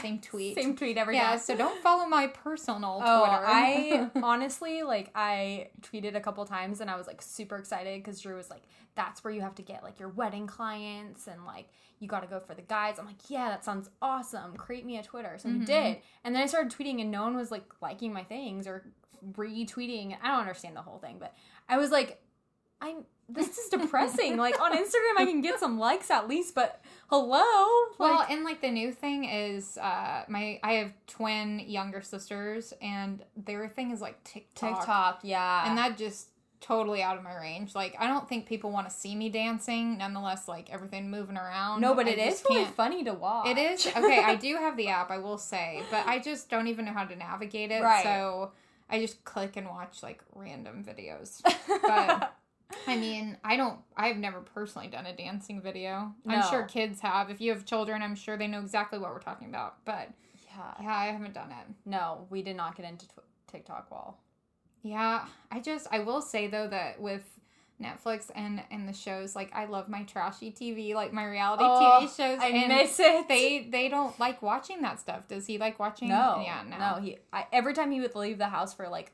same 0.00 0.18
tweet. 0.20 0.54
same 0.54 0.74
tweet 0.76 0.96
every 0.96 1.16
yeah, 1.16 1.30
time. 1.30 1.38
so 1.38 1.56
don't 1.56 1.80
follow 1.82 2.06
my 2.06 2.26
personal 2.28 3.00
Oh, 3.04 3.18
Twitter. 3.26 3.44
I 3.46 4.10
honestly 4.22 4.82
like 4.82 5.10
I 5.14 5.68
tweeted 5.82 6.14
a 6.14 6.20
couple 6.20 6.44
times 6.46 6.80
and 6.80 6.90
I 6.90 6.96
was 6.96 7.06
like 7.06 7.20
super 7.22 7.56
excited 7.56 8.02
because 8.02 8.20
Drew 8.20 8.36
was 8.36 8.50
like, 8.50 8.62
"That's 8.94 9.22
where 9.24 9.32
you 9.32 9.40
have 9.42 9.54
to 9.56 9.62
get 9.62 9.82
like 9.82 9.98
your 10.00 10.08
wedding 10.08 10.46
clients 10.46 11.26
and 11.26 11.44
like 11.44 11.68
you 12.00 12.08
got 12.08 12.20
to 12.20 12.26
go 12.28 12.40
for 12.40 12.54
the 12.54 12.62
guys." 12.62 12.98
I'm 12.98 13.06
like, 13.06 13.28
"Yeah, 13.28 13.48
that 13.50 13.64
sounds 13.64 13.90
awesome. 14.00 14.54
Create 14.56 14.84
me 14.86 14.98
a 14.98 15.02
Twitter." 15.02 15.36
So 15.38 15.48
Mhm. 15.48 15.60
he 15.60 15.64
did, 15.66 15.96
and 16.24 16.34
then 16.34 16.42
I 16.42 16.46
started 16.46 16.72
tweeting 16.72 17.00
and 17.00 17.10
no 17.10 17.22
one 17.22 17.36
was 17.36 17.50
like 17.50 17.64
liking 17.82 18.12
my 18.12 18.24
things 18.24 18.66
or 18.66 18.84
retweeting. 19.36 20.16
I 20.22 20.28
don't 20.28 20.40
understand 20.40 20.76
the 20.76 20.82
whole 20.82 20.98
thing, 20.98 21.16
but 21.18 21.34
I 21.68 21.76
was 21.78 21.90
like, 21.90 22.20
"I'm 22.80 23.04
this 23.28 23.58
is 23.58 23.68
depressing." 23.68 24.36
like 24.36 24.60
on 24.60 24.72
Instagram, 24.72 25.18
I 25.18 25.24
can 25.24 25.40
get 25.40 25.58
some 25.60 25.78
likes 25.78 26.10
at 26.10 26.28
least, 26.28 26.54
but 26.54 26.80
hello, 27.08 27.42
Well, 27.98 28.16
like, 28.18 28.30
and 28.30 28.44
like 28.44 28.60
the 28.60 28.70
new 28.70 28.92
thing 28.92 29.24
is, 29.24 29.78
uh, 29.78 30.24
my 30.28 30.58
I 30.62 30.74
have 30.74 30.92
twin 31.06 31.60
younger 31.60 32.02
sisters, 32.02 32.72
and 32.80 33.22
their 33.36 33.68
thing 33.68 33.90
is 33.90 34.00
like 34.00 34.22
TikTok, 34.24 34.78
TikTok, 34.80 35.20
yeah, 35.22 35.68
and 35.68 35.76
that 35.78 35.96
just 35.98 36.28
totally 36.62 37.02
out 37.02 37.18
of 37.18 37.24
my 37.24 37.34
range. 37.34 37.74
Like, 37.74 37.96
I 37.98 38.06
don't 38.06 38.28
think 38.28 38.46
people 38.46 38.70
want 38.70 38.88
to 38.88 38.94
see 38.94 39.14
me 39.16 39.28
dancing. 39.28 39.98
Nonetheless, 39.98 40.46
like 40.46 40.70
everything 40.70 41.10
moving 41.10 41.36
around. 41.36 41.80
no, 41.80 41.94
but 41.94 42.06
I 42.06 42.10
it 42.10 42.18
is 42.18 42.42
really 42.48 42.64
funny 42.66 43.02
to 43.04 43.12
watch. 43.12 43.48
It 43.48 43.58
is 43.58 43.86
okay. 43.86 44.22
I 44.22 44.36
do 44.36 44.56
have 44.56 44.76
the 44.76 44.88
app, 44.88 45.10
I 45.10 45.18
will 45.18 45.38
say, 45.38 45.82
but 45.90 46.06
I 46.06 46.20
just 46.20 46.48
don't 46.48 46.68
even 46.68 46.84
know 46.84 46.92
how 46.92 47.04
to 47.04 47.16
navigate 47.16 47.70
it. 47.72 47.82
Right. 47.82 48.04
So 48.04 48.52
I 48.88 49.00
just 49.00 49.24
click 49.24 49.56
and 49.56 49.66
watch 49.68 50.02
like 50.02 50.22
random 50.34 50.84
videos. 50.84 51.42
But 51.82 52.34
I 52.86 52.96
mean, 52.96 53.36
I 53.44 53.56
don't. 53.56 53.78
I've 53.96 54.16
never 54.16 54.40
personally 54.40 54.88
done 54.88 55.06
a 55.06 55.14
dancing 55.14 55.60
video. 55.60 56.14
I'm 56.26 56.42
sure 56.50 56.64
kids 56.64 57.00
have. 57.00 57.30
If 57.30 57.40
you 57.40 57.52
have 57.52 57.64
children, 57.64 58.02
I'm 58.02 58.14
sure 58.14 58.36
they 58.36 58.46
know 58.46 58.60
exactly 58.60 58.98
what 58.98 59.12
we're 59.12 59.20
talking 59.20 59.48
about. 59.48 59.84
But 59.84 60.10
yeah. 60.46 60.74
yeah, 60.82 60.94
I 60.94 61.06
haven't 61.06 61.34
done 61.34 61.50
it. 61.50 61.74
No, 61.84 62.26
we 62.30 62.42
did 62.42 62.56
not 62.56 62.76
get 62.76 62.86
into 62.86 63.06
tw- 63.08 63.50
TikTok 63.50 63.90
wall. 63.90 64.20
Yeah, 64.82 65.26
I 65.50 65.60
just 65.60 65.86
I 65.90 66.00
will 66.00 66.20
say 66.20 66.48
though 66.48 66.68
that 66.68 67.00
with 67.00 67.22
Netflix 67.80 68.30
and 68.34 68.62
and 68.70 68.88
the 68.88 68.92
shows, 68.92 69.34
like 69.36 69.50
I 69.54 69.66
love 69.66 69.88
my 69.88 70.02
trashy 70.04 70.50
TV, 70.50 70.94
like 70.94 71.12
my 71.12 71.24
reality 71.24 71.64
Oh, 71.64 72.00
TV 72.02 72.16
shows. 72.16 72.38
I 72.40 72.48
and 72.48 72.68
miss 72.68 72.98
it. 72.98 73.28
They 73.28 73.68
they 73.70 73.88
don't 73.88 74.18
like 74.18 74.42
watching 74.42 74.82
that 74.82 75.00
stuff. 75.00 75.28
Does 75.28 75.46
he 75.46 75.58
like 75.58 75.78
watching? 75.78 76.08
no, 76.08 76.42
yeah, 76.44 76.62
no. 76.68 76.78
no. 76.78 77.00
He 77.00 77.18
I, 77.32 77.46
every 77.52 77.74
time 77.74 77.90
he 77.90 78.00
would 78.00 78.14
leave 78.14 78.38
the 78.38 78.48
house 78.48 78.74
for 78.74 78.88
like 78.88 79.12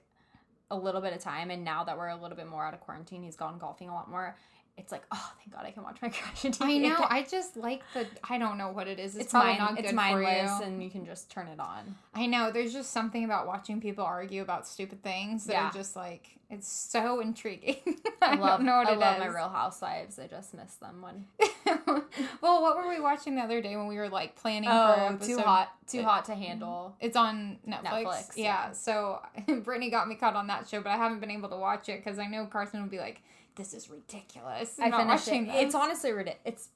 a 0.70 0.76
little 0.76 1.00
bit 1.00 1.12
of 1.12 1.20
time, 1.20 1.50
and 1.50 1.64
now 1.64 1.85
that 1.85 1.96
we're 1.96 2.09
a 2.09 2.20
little 2.20 2.37
bit 2.37 2.46
more 2.46 2.64
out 2.64 2.74
of 2.74 2.81
quarantine, 2.81 3.22
he's 3.22 3.37
gone 3.37 3.59
golfing 3.59 3.88
a 3.88 3.94
lot 3.94 4.11
more. 4.11 4.37
It's 4.79 4.93
like, 4.93 5.03
oh, 5.12 5.33
thank 5.38 5.53
God, 5.53 5.67
I 5.67 5.71
can 5.71 5.83
watch 5.83 5.99
my 6.01 6.09
crash 6.09 6.43
TV. 6.43 6.57
I 6.61 6.79
know. 6.79 7.07
I 7.09 7.23
just 7.23 7.57
like 7.57 7.83
the. 7.95 8.07
I 8.29 8.38
don't 8.38 8.59
know 8.59 8.71
what 8.71 8.88
it 8.88 8.99
is. 8.99 9.14
It's, 9.14 9.25
it's 9.25 9.33
probably 9.33 9.51
mine. 9.53 9.59
not 9.59 9.77
good 9.77 9.85
it's 9.85 9.93
for 9.93 10.23
you. 10.23 10.67
and 10.67 10.83
you 10.83 10.91
can 10.91 11.05
just 11.05 11.31
turn 11.31 11.49
it 11.49 11.61
on. 11.61 11.97
I 12.14 12.27
know. 12.27 12.51
There's 12.51 12.73
just 12.73 12.93
something 12.93 13.25
about 13.25 13.47
watching 13.47 13.81
people 13.81 14.05
argue 14.05 14.43
about 14.43 14.67
stupid 14.67 15.03
things 15.03 15.47
that 15.47 15.53
Yeah. 15.53 15.69
are 15.69 15.73
just 15.73 15.97
like 15.97 16.38
it's 16.51 16.69
so 16.69 17.21
intriguing. 17.21 17.77
I 18.23 18.33
I, 18.33 18.35
love, 18.37 18.61
don't 18.61 18.67
know 18.67 18.79
what 18.79 18.88
I 18.88 18.93
it 18.93 18.99
love 18.99 19.19
my. 19.19 19.27
Real 19.27 19.51
Housewives. 19.51 20.19
I 20.19 20.27
just 20.27 20.55
miss 20.55 20.75
them 20.77 21.03
when 21.03 21.27
well, 22.41 22.62
what 22.62 22.77
were 22.77 22.88
we 22.88 23.01
watching 23.01 23.35
the 23.35 23.43
other 23.43 23.61
day 23.61 23.77
when 23.77 23.87
we 23.87 23.97
were 23.97 24.09
like 24.09 24.35
planning 24.37 24.69
for 24.69 24.75
oh, 24.75 25.09
episode? 25.12 25.37
too 25.37 25.38
hot, 25.43 25.69
too 25.87 25.99
it- 25.99 26.05
hot 26.05 26.25
to 26.27 26.33
mm-hmm. 26.33 26.43
handle. 26.43 26.97
It's 27.01 27.17
on 27.17 27.59
Netflix. 27.69 27.85
Netflix, 27.85 28.37
yeah. 28.37 28.45
yeah. 28.45 28.73
So 28.73 29.21
Brittany 29.47 29.91
got 29.91 30.09
me 30.09 30.14
caught 30.14 30.37
on 30.37 30.47
that 30.47 30.67
show, 30.69 30.81
but 30.81 30.91
I 30.91 30.97
haven't 30.97 31.21
been 31.21 31.31
able 31.31 31.51
to 31.51 31.57
watch 31.57 31.88
it 31.88 32.03
because 32.03 32.19
I 32.19 32.27
know 32.27 32.47
Carson 32.47 32.81
would 32.81 32.91
be 32.91 32.99
like, 32.99 33.21
"This 33.59 33.75
is 33.75 33.90
ridiculous." 33.90 34.79
I 34.81 34.87
I'm 34.87 34.92
finished 34.92 35.27
watching 35.27 35.49
it. 35.49 35.53
this." 35.53 35.62
It's 35.64 35.75
honestly 35.75 36.12
ridiculous. 36.12 36.40
It's 36.47 36.68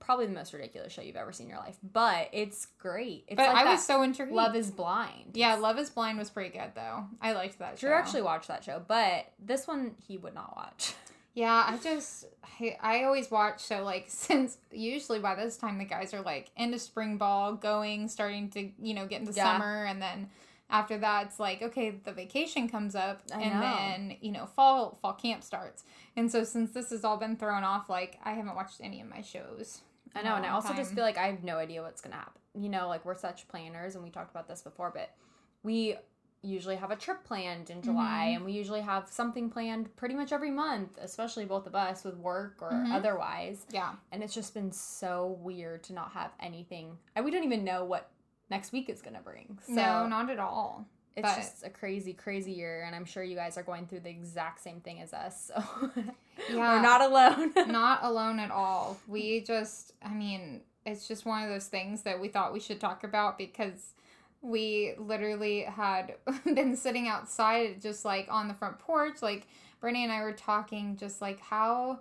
probably 0.00 0.26
the 0.26 0.32
most 0.32 0.54
ridiculous 0.54 0.92
show 0.92 1.02
you've 1.02 1.16
ever 1.16 1.32
seen 1.32 1.48
in 1.48 1.50
your 1.50 1.58
life, 1.58 1.76
but 1.92 2.28
it's 2.32 2.66
great. 2.78 3.24
It's 3.28 3.36
but 3.36 3.48
like 3.52 3.66
I 3.66 3.70
was 3.72 3.84
so 3.84 4.00
intrigued. 4.02 4.32
Love 4.32 4.54
is 4.56 4.70
Blind. 4.70 5.32
Yeah, 5.34 5.56
Love 5.56 5.78
Is 5.78 5.90
Blind 5.90 6.16
was 6.18 6.30
pretty 6.30 6.56
good 6.56 6.70
though. 6.74 7.04
I 7.20 7.32
liked 7.32 7.58
that 7.58 7.78
show. 7.78 7.88
Drew 7.88 7.96
actually 7.96 8.22
watched 8.22 8.48
that 8.48 8.64
show, 8.64 8.80
but 8.86 9.26
this 9.38 9.66
one 9.66 9.96
he 10.06 10.16
would 10.16 10.34
not 10.34 10.56
watch. 10.56 10.94
Yeah, 11.34 11.66
I 11.68 11.76
just 11.76 12.24
I, 12.58 12.76
I 12.80 13.04
always 13.04 13.30
watch 13.30 13.60
so 13.60 13.84
like 13.84 14.06
since 14.08 14.56
usually 14.72 15.20
by 15.20 15.36
this 15.36 15.56
time 15.56 15.78
the 15.78 15.84
guys 15.84 16.12
are 16.12 16.20
like 16.22 16.50
into 16.56 16.80
spring 16.80 17.16
ball, 17.16 17.52
going, 17.52 18.08
starting 18.08 18.48
to 18.50 18.70
you 18.80 18.94
know 18.94 19.06
get 19.06 19.20
into 19.20 19.32
Yeah. 19.32 19.52
summer, 19.52 19.84
and 19.84 20.02
then 20.02 20.30
after 20.70 20.98
that 20.98 21.26
it's 21.26 21.40
like 21.40 21.62
okay 21.62 21.90
the 21.90 22.12
vacation 22.12 22.68
comes 22.68 22.94
up, 22.94 23.22
I 23.34 23.40
and 23.40 23.54
know. 23.54 23.60
then 23.60 24.16
you 24.20 24.32
know 24.32 24.46
fall 24.46 24.98
fall 25.00 25.14
camp 25.14 25.42
starts, 25.42 25.84
and 26.16 26.30
so 26.30 26.44
since 26.44 26.72
this 26.72 26.90
has 26.90 27.04
all 27.04 27.16
been 27.16 27.36
thrown 27.36 27.64
off, 27.64 27.88
like 27.88 28.18
I 28.24 28.32
haven't 28.32 28.54
watched 28.54 28.80
any 28.82 29.00
of 29.00 29.08
my 29.08 29.22
shows. 29.22 29.80
I 30.14 30.22
know, 30.22 30.34
and 30.36 30.44
I 30.46 30.50
also 30.50 30.72
just 30.74 30.94
feel 30.94 31.04
like 31.04 31.18
I 31.18 31.26
have 31.26 31.44
no 31.44 31.56
idea 31.58 31.82
what's 31.82 32.00
gonna 32.00 32.16
happen. 32.16 32.40
You 32.54 32.68
know, 32.70 32.88
like 32.88 33.04
we're 33.04 33.14
such 33.14 33.46
planners, 33.48 33.94
and 33.94 34.02
we 34.02 34.10
talked 34.10 34.30
about 34.30 34.48
this 34.48 34.62
before, 34.62 34.90
but 34.92 35.10
we 35.62 35.96
usually 36.42 36.76
have 36.76 36.90
a 36.92 36.96
trip 36.96 37.24
planned 37.24 37.68
in 37.68 37.82
July, 37.82 38.28
Mhm. 38.30 38.36
and 38.36 38.44
we 38.44 38.52
usually 38.52 38.80
have 38.80 39.08
something 39.08 39.50
planned 39.50 39.94
pretty 39.96 40.14
much 40.14 40.32
every 40.32 40.50
month, 40.52 40.96
especially 41.00 41.44
both 41.44 41.66
of 41.66 41.74
us 41.74 42.04
with 42.04 42.16
work 42.16 42.58
or 42.62 42.70
Mhm. 42.70 42.92
otherwise. 42.94 43.66
yeah 43.70 43.96
And 44.12 44.22
it's 44.22 44.34
just 44.34 44.54
been 44.54 44.70
so 44.72 45.36
weird 45.40 45.82
to 45.84 45.92
not 45.92 46.12
have 46.12 46.32
anything. 46.40 46.96
And 47.16 47.24
we 47.24 47.30
don't 47.32 47.42
even 47.44 47.64
know 47.64 47.84
what 47.84 48.08
next 48.50 48.72
week 48.72 48.88
is 48.88 49.02
gonna 49.02 49.20
bring. 49.22 49.58
So 49.66 49.72
no 49.74 50.06
not 50.06 50.30
at 50.30 50.38
all. 50.38 50.86
it's 51.16 51.28
but- 51.28 51.36
just 51.36 51.64
a 51.64 51.70
crazy, 51.70 52.12
crazy 52.12 52.52
year, 52.52 52.84
and 52.86 52.94
I'm 52.94 53.04
sure 53.04 53.22
you 53.22 53.36
guys 53.36 53.56
are 53.58 53.62
going 53.62 53.86
through 53.86 54.00
the 54.00 54.10
exact 54.10 54.60
same 54.62 54.80
thing 54.80 55.00
as 55.00 55.12
us. 55.12 55.50
So 55.54 55.90
Yeah. 56.50 56.76
we're 56.76 56.82
not 56.82 57.00
alone. 57.00 57.52
not 57.72 58.00
alone 58.04 58.38
at 58.38 58.50
all. 58.50 58.96
We 59.08 59.40
just, 59.46 59.92
I 60.02 60.10
mean, 60.14 60.60
it's 60.86 61.08
just 61.08 61.26
one 61.26 61.42
of 61.42 61.48
those 61.50 61.66
things 61.66 62.02
that 62.02 62.20
we 62.20 62.28
thought 62.28 62.52
we 62.52 62.60
should 62.60 62.80
talk 62.80 63.04
about 63.04 63.36
because 63.36 63.94
we 64.40 64.94
literally 64.98 65.62
had 65.62 66.14
been 66.44 66.76
sitting 66.76 67.08
outside 67.08 67.82
just 67.82 68.04
like 68.04 68.28
on 68.30 68.46
the 68.46 68.54
front 68.54 68.78
porch 68.78 69.20
like 69.20 69.48
Brittany 69.80 70.04
and 70.04 70.12
I 70.12 70.22
were 70.22 70.32
talking 70.32 70.96
just 70.96 71.20
like 71.20 71.40
how 71.40 71.98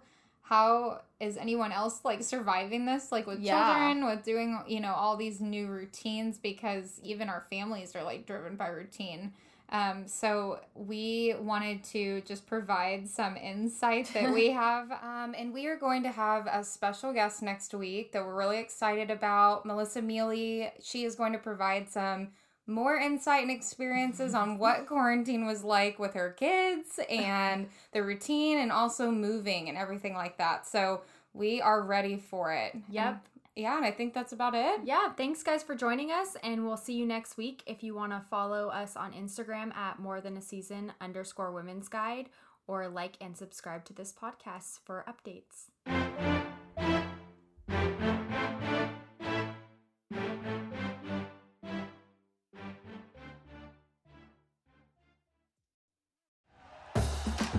how 0.48 1.02
is 1.20 1.36
anyone 1.36 1.72
else 1.72 2.00
like 2.06 2.24
surviving 2.24 2.86
this 2.86 3.12
like 3.12 3.28
with 3.28 3.40
Yeah. 3.40 3.76
children 3.76 4.06
with 4.06 4.24
doing 4.24 4.62
you 4.68 4.80
know 4.80 4.94
all 4.94 5.18
these 5.18 5.42
new 5.42 5.68
routines? 5.68 6.38
Because 6.38 7.00
even 7.04 7.28
our 7.30 7.46
families 7.50 7.96
are 7.96 8.04
like 8.04 8.26
driven 8.26 8.56
by 8.56 8.68
routine. 8.68 9.34
Um, 9.70 10.08
so 10.08 10.62
we 10.76 11.36
wanted 11.42 11.84
to 11.86 12.22
just 12.22 12.48
provide 12.48 13.10
some 13.10 13.36
insight 13.36 14.10
that 14.14 14.32
we 14.34 14.52
have 14.64 14.90
um, 15.04 15.36
and 15.38 15.54
we 15.54 15.68
are 15.68 15.76
going 15.76 16.04
to 16.04 16.12
have 16.12 16.48
a 16.48 16.64
special 16.64 17.12
guest 17.12 17.42
next 17.42 17.74
week 17.74 18.14
that 18.14 18.26
we're 18.26 18.34
really 18.38 18.60
excited 18.60 19.12
about. 19.12 19.66
Melissa 19.66 20.02
mealy 20.02 20.72
she 20.82 21.04
is 21.04 21.16
going 21.16 21.34
to 21.34 21.40
provide 21.40 21.90
some 21.90 22.30
more 22.68 22.98
insight 22.98 23.42
and 23.42 23.52
experiences 23.52 24.34
on 24.34 24.58
what 24.60 24.86
quarantine 24.88 25.46
was 25.46 25.64
like 25.64 25.98
with 25.98 26.14
her 26.14 26.32
kids 26.32 27.00
and 27.10 27.70
the 27.94 28.04
routine 28.04 28.60
and 28.60 28.72
also 28.72 29.10
moving 29.10 29.70
and 29.70 29.78
everything 29.78 30.14
like 30.14 30.38
that. 30.38 30.68
So 30.68 31.02
we 31.34 31.62
are 31.62 31.82
ready 31.82 32.18
for 32.18 32.54
it. 32.54 32.76
Yep. 32.90 33.06
And- 33.08 33.20
yeah, 33.56 33.76
and 33.76 33.84
I 33.84 33.90
think 33.90 34.14
that's 34.14 34.34
about 34.34 34.54
it. 34.54 34.82
Yeah, 34.86 35.14
thanks 35.14 35.42
guys 35.42 35.64
for 35.64 35.74
joining 35.74 36.12
us, 36.12 36.38
and 36.44 36.64
we'll 36.64 36.78
see 36.78 36.94
you 36.94 37.08
next 37.08 37.38
week. 37.38 37.64
If 37.66 37.82
you 37.82 37.96
want 37.96 38.12
to 38.12 38.22
follow 38.30 38.68
us 38.68 38.96
on 38.96 39.14
Instagram 39.14 39.76
at 39.76 39.98
more 39.98 40.22
than 40.22 40.38
a 40.38 40.42
season 40.44 40.94
underscore 41.02 41.52
women's 41.52 41.90
guide, 41.90 42.30
or 42.68 42.88
like 42.88 43.18
and 43.20 43.36
subscribe 43.36 43.84
to 43.86 43.94
this 43.94 44.14
podcast 44.14 44.82
for 44.86 45.04
updates. 45.10 46.44